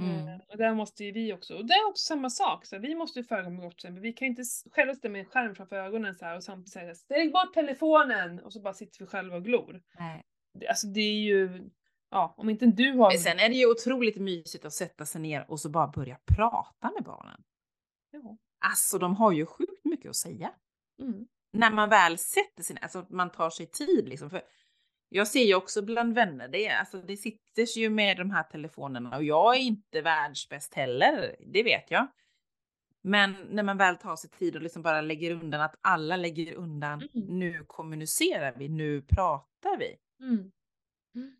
[0.00, 0.28] Mm.
[0.28, 2.82] Eh, och där måste ju vi också, och det är också samma sak, så här,
[2.82, 4.02] vi måste ju föregå med gott exempel.
[4.02, 6.72] Vi kan ju inte själva sitta med en skärm framför ögonen så här och samtidigt
[6.72, 8.40] säga stäng bort telefonen!
[8.40, 9.82] Och så bara sitter vi själva och glor.
[9.98, 10.22] Nej.
[10.54, 11.70] Det, alltså det är ju,
[12.10, 13.10] ja om inte du har...
[13.10, 16.18] Men sen är det ju otroligt mysigt att sätta sig ner och så bara börja
[16.36, 17.42] prata med barnen.
[18.10, 18.36] Ja.
[18.64, 20.50] Alltså de har ju sjukt mycket att säga.
[21.02, 21.26] Mm.
[21.52, 24.30] När man väl sätter sig ner, alltså man tar sig tid liksom.
[24.30, 24.42] För
[25.14, 29.16] Jag ser ju också bland vänner, det, alltså, det sitter ju med de här telefonerna
[29.16, 32.06] och jag är inte världsbäst heller, det vet jag.
[33.02, 36.54] Men när man väl tar sig tid och liksom bara lägger undan att alla lägger
[36.54, 37.38] undan, Mm.
[37.38, 39.96] nu kommunicerar vi, nu pratar vi.
[40.26, 40.52] Mm.
[41.14, 41.36] Mm.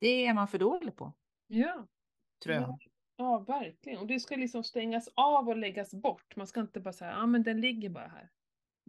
[0.00, 1.12] Det är man för dålig på,
[1.46, 1.86] Ja.
[2.44, 2.62] tror jag.
[2.62, 2.78] Ja.
[3.16, 3.98] ja, verkligen.
[3.98, 6.36] Och det ska liksom stängas av och läggas bort.
[6.36, 8.30] Man ska inte bara säga, ja men den ligger bara här.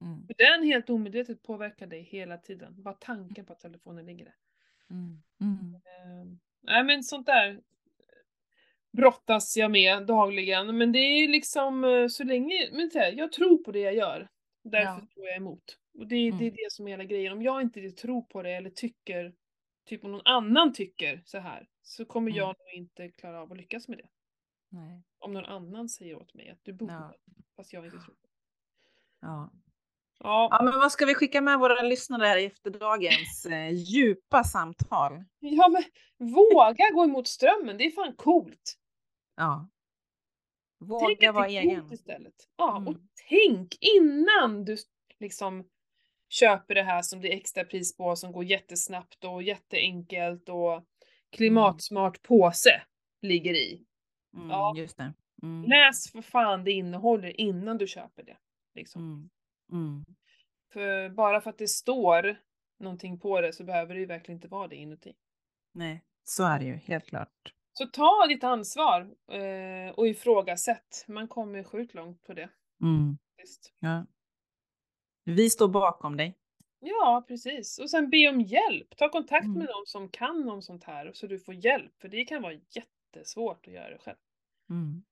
[0.01, 0.27] Mm.
[0.27, 2.83] För den helt omedvetet påverkar dig hela tiden.
[2.83, 4.35] Bara tanken på att telefonen ligger där.
[4.89, 5.21] Mm.
[5.41, 6.39] Mm.
[6.61, 7.61] Nej men sånt där
[8.91, 10.77] brottas jag med dagligen.
[10.77, 13.95] Men det är liksom eh, så länge, men så här, jag tror på det jag
[13.95, 14.29] gör.
[14.63, 15.07] Därför Ja.
[15.13, 15.77] tror jag emot.
[15.99, 16.55] Och det, är- det är Mm.
[16.55, 17.33] det som är hela grejen.
[17.33, 19.33] Om jag inte tror på det eller tycker,
[19.85, 22.55] typ om någon annan tycker så här, så kommer jag Mm.
[22.59, 24.09] nog inte klara av att lyckas med det.
[24.69, 25.01] Nej.
[25.19, 27.13] Om någon annan säger åt mig att du borde, Ja.
[27.55, 28.15] fast jag inte tror.
[29.21, 29.51] Ja.
[30.23, 34.43] Ja, ja, men vad ska vi skicka med våra lyssnare här efter dagens eh, djupa
[34.43, 35.23] samtal?
[35.39, 35.83] ja men
[36.33, 38.75] våga gå emot strömmen, det är fan coolt.
[39.35, 39.69] Ja.
[40.79, 41.93] Våga vara egen.
[41.93, 42.33] istället.
[42.57, 43.01] Ja, och Mm.
[43.29, 44.77] tänk innan du
[45.19, 45.65] liksom
[46.29, 50.83] köper det här som det är extra pris på som går jättesnabbt och jätteenkelt och
[51.35, 52.81] klimatsmart påse
[53.21, 53.83] ligger i.
[54.35, 54.73] Mm, Ja.
[54.77, 55.13] Just det.
[55.43, 55.63] Mm.
[55.69, 58.37] Läs för fan det innehåller innan du köper det.
[58.75, 59.29] Liksom.
[59.71, 60.05] Mm.
[60.73, 62.37] För bara för att det står
[62.79, 65.13] någonting på det så behöver det ju verkligen inte vara det inuti.
[65.73, 67.53] Nej, så är det ju helt klart.
[67.73, 69.01] Så ta ditt ansvar
[69.31, 71.05] eh, och ifrågasätt.
[71.07, 72.49] Man kommer sjukt långt på det.
[72.81, 73.17] Mm.
[73.79, 74.05] Ja.
[75.23, 76.37] Vi står bakom dig.
[76.79, 77.79] Ja, precis.
[77.79, 78.97] Och sen be om hjälp.
[78.97, 79.57] Ta kontakt Mm.
[79.57, 82.01] med någon som kan om sånt här så du får hjälp.
[82.01, 84.17] För det kan vara jättesvårt att göra det själv.
[84.69, 85.03] Mm.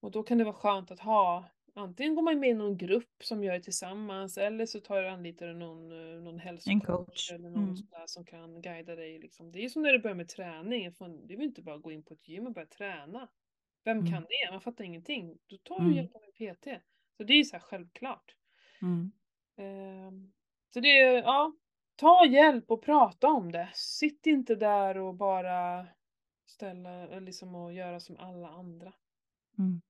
[0.00, 1.44] Och då kan det vara skönt att ha,
[1.76, 5.08] antingen går man med i någon grupp som gör det tillsammans eller så tar du
[5.08, 7.32] anlitar du någon, eh, någon hälsocoach coach.
[7.32, 7.76] eller någon Mm.
[7.76, 9.18] sån där som kan guida dig.
[9.18, 9.52] Liksom.
[9.52, 10.92] Det är som när du börjar med träning.
[10.92, 13.28] Fan, Det väl inte bara gå in på ett gym och börja träna.
[13.84, 14.12] Vem Mm.
[14.12, 14.50] kan det?
[14.52, 15.38] Man fattar ingenting.
[15.46, 15.96] Då tar du Mm.
[15.96, 16.80] hjälp av en PT.
[17.16, 18.36] Så det är ju så här självklart.
[18.82, 19.12] Mm.
[19.56, 20.32] Ehm,
[20.74, 21.52] Så det är, ja,
[21.96, 23.70] ta hjälp och prata om det.
[23.74, 25.86] Sitt inte där och bara
[26.46, 28.92] ställa, liksom och göra som alla andra.
[29.58, 29.80] Mm.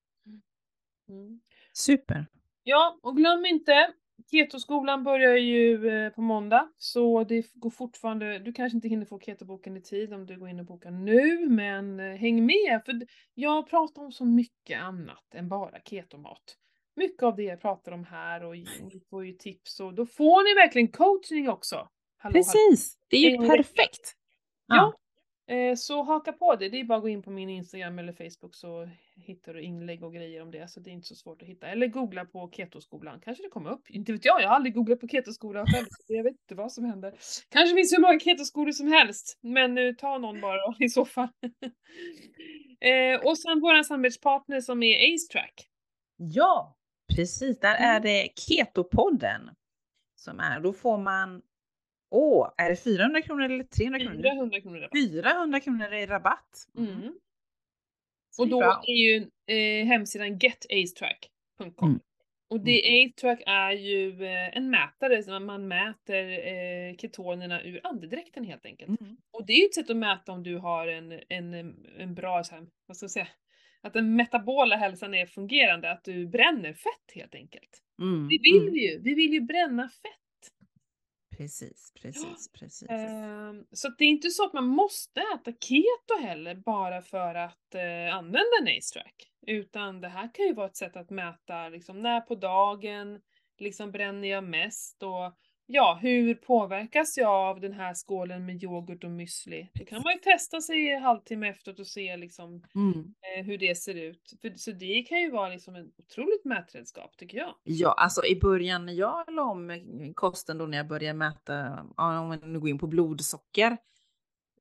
[1.09, 1.40] Mm.
[1.72, 2.26] Super.
[2.62, 3.92] Ja, och glöm inte,
[4.30, 9.20] Ketoskolan börjar ju eh, på måndag, så det går fortfarande, du kanske inte hinner få
[9.20, 13.00] ketoboken i tid om du går in och bokar nu, men eh, häng med, för
[13.34, 16.57] jag pratar om så mycket annat än bara ketomat.
[16.96, 20.44] Mycket av det jag pratar om här och ni får ju tips och då får
[20.44, 21.76] ni verkligen coaching också.
[21.76, 22.32] Hallå, hallå.
[22.32, 22.98] Precis.
[23.09, 23.57] Det är ju vecka.
[23.57, 24.12] perfekt.
[24.66, 24.92] Ja, eh,
[25.76, 26.68] så haka på det.
[26.68, 30.03] Det är bara att gå in på min Instagram eller Facebook så hittar du inlägg
[30.05, 30.70] och grejer om det.
[30.70, 31.66] Så det är inte så svårt att hitta.
[31.66, 33.20] Eller googla på Ketoskolan.
[33.20, 33.90] Kanske det kommer upp.
[33.90, 35.86] Inte vet jag, jag har aldrig googlat på Ketoskolan själv.
[35.90, 37.14] så Jag vet inte vad som händer.
[37.49, 39.38] Kanske finns hur många ketoskolor som helst.
[39.40, 41.28] Men eh, ta någon bara i så fall.
[42.80, 45.68] eh, och sen våran samarbetspartner som är AceTrack.
[46.16, 46.76] Ja,
[47.16, 47.61] precis.
[47.61, 48.03] Där är Mm.
[48.03, 49.51] det Ketopodden
[50.14, 50.61] som är.
[50.61, 51.42] Då får man,
[52.11, 54.22] åh, är det 400 kronor eller 300 kronor?
[54.22, 54.92] 400 kronor rabatt.
[55.11, 56.68] 400 kronor i rabatt.
[56.78, 57.12] Mm.
[58.30, 58.82] Så Och då bra.
[58.86, 61.88] är ju eh, hemsidan getacetrack.com.
[61.88, 62.00] Mm.
[62.48, 68.44] Och det AceTrack är ju eh, en mätare som man mäter eh, ketonerna ur andedräkten
[68.44, 69.00] helt enkelt.
[69.00, 69.16] Mm.
[69.30, 71.54] Och det är ju ett sätt att mäta om du har en, en,
[71.98, 73.28] en bra, så här, vad ska jag säga,
[73.80, 77.82] att den metabola hälsan är fungerande, att du bränner fett helt enkelt.
[78.02, 78.28] Mm.
[78.28, 78.72] Det vill mm.
[78.74, 80.26] vi ju, vi vill ju bränna fett.
[81.37, 82.91] Precis, precis, precis.
[82.91, 87.74] Ehm, så det är inte så att man måste äta keto heller bara för att
[87.74, 89.14] eh, använda en AceTrack.
[89.47, 93.20] Utan det här kan ju vara ett sätt att mäta liksom, när på dagen
[93.59, 95.37] liksom, bränner jag mest och
[95.67, 99.67] ja, hur påverkas jag av den här skålen med yoghurt och müsli?
[99.75, 103.14] Det kan man ju testa sig en halvtimme efteråt och se liksom, Mm.
[103.39, 104.33] eh, hur det ser ut.
[104.43, 107.55] För, så det kan ju vara liksom ett otroligt mätredskap tycker jag.
[107.64, 109.81] Ja, alltså i början när jag la om
[110.17, 113.77] kosten då när jag började mäta, om man nu går in på blodsocker.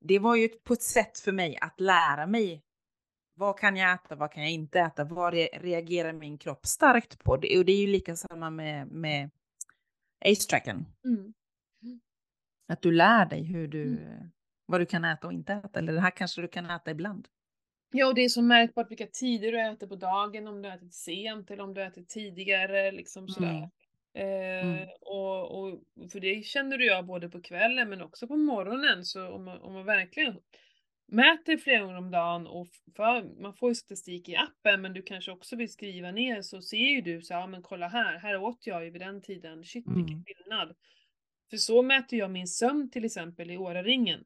[0.02, 2.62] Det var ju på ett sätt för mig att lära mig.
[3.38, 4.16] Vad kan jag äta?
[4.16, 5.04] Vad kan jag inte äta?
[5.04, 7.38] Vad re- reagerar min kropp starkt på?
[7.38, 9.30] Det, och det är ju lika samma med, med
[10.26, 10.86] ACE-tracken.
[11.06, 11.34] Mm.
[12.68, 14.32] Att du lär dig hur du, Mm.
[14.66, 15.80] vad du kan äta och inte äta.
[15.80, 17.28] Eller det här kanske du kan äta ibland.
[17.92, 20.90] Ja, och det är så märkbart vilka tider du äter på dagen, om du äter
[20.90, 23.50] sent eller om du äter tidigare, liksom sådär.
[23.50, 23.64] Mm.
[24.18, 24.88] Eh, Mm.
[25.02, 25.80] och, och
[26.12, 29.62] för det känner du jag både på kvällen men också på morgonen, så om man,
[29.62, 30.38] om man verkligen
[31.08, 35.02] mäter flera gånger om dagen och för, man får ju statistik i appen men du
[35.02, 38.38] kanske också vill skriva ner så ser ju du så ja men kolla här, här
[38.38, 40.24] åt jag ju vid den tiden, shit vilken Mm.
[40.26, 40.76] skillnad.
[41.50, 44.24] För så mäter jag min sömn till exempel i Åraringen.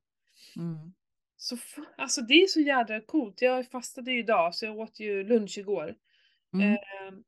[0.58, 0.94] Mm.
[1.38, 1.58] Så
[1.98, 3.42] alltså det är så jädra coolt.
[3.42, 5.96] Jag fastade ju idag så jag åt ju lunch igår.
[6.54, 6.68] Mm.
[6.72, 7.24] Ehm,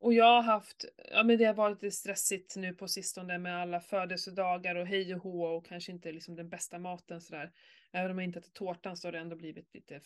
[0.00, 3.62] och jag har haft, ja men det har varit lite stressigt nu på sistone med
[3.62, 7.52] alla födelsedagar och hej och hå och kanske inte liksom den bästa maten sådär.
[7.92, 10.00] Även om jag inte äter tårtan så har det ändå blivit lite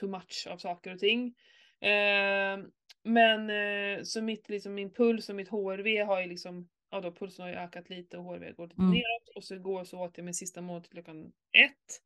[0.00, 1.34] too much av saker och ting.
[1.80, 2.70] Ehm,
[3.02, 7.12] men eh, så mitt, liksom, min puls och mitt HRV har ju liksom, ja då
[7.12, 8.90] pulsen har ju ökat lite och HRV går lite Mm.
[8.90, 12.00] neråt och så igår så åt jag min sista mål till klockan ett.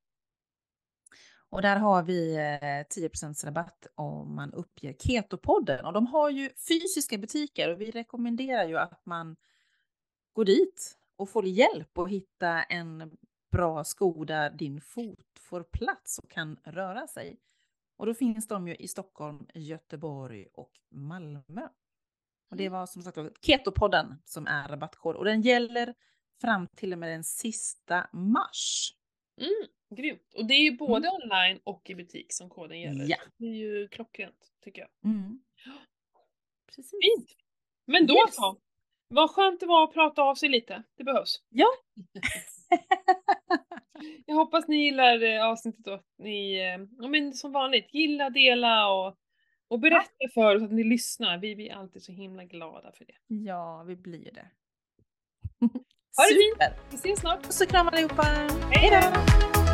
[1.50, 5.84] Och där har vi eh, 10% rabatt om man uppger Ketopodden.
[5.84, 9.36] Och de har ju fysiska butiker och vi rekommenderar ju att man
[10.32, 13.16] går dit och får hjälp att hitta en
[13.52, 17.40] bra sko där din fot får plats och kan röra sig.
[17.96, 21.68] Och då finns de ju i Stockholm, Göteborg och Malmö.
[22.50, 25.94] Och det var som sagt Ketopodden som är rabattkod och den gäller
[26.40, 28.94] fram till och med den sista mars.
[29.40, 30.34] Mm, grymt.
[30.36, 33.04] Och det är ju både online och i butik som koden gäller.
[33.08, 33.16] Ja.
[33.36, 34.90] Det är ju klockrent, tycker jag.
[35.12, 35.40] Mm.
[36.76, 36.90] Precis.
[36.90, 37.30] Fint!
[37.86, 38.34] Men då Yes.
[38.36, 38.60] så.
[39.08, 40.82] Vad skönt det var att prata av sig lite.
[40.96, 41.42] Det behövs.
[41.48, 41.66] Ja.
[44.26, 48.30] Jag hoppas ni gillar eh, avsnittet och att ni, eh, ja men som vanligt, gilla,
[48.30, 49.16] dela och,
[49.68, 51.38] och berätta för oss att ni lyssnar.
[51.38, 53.16] Vi blir alltid så himla glada för det.
[53.26, 54.50] Ja, vi blir det.
[56.16, 56.74] Ha det fint.
[56.90, 57.42] Vi ses snart!
[57.42, 58.26] Puss och kram allihopa!
[58.70, 59.69] Hej då!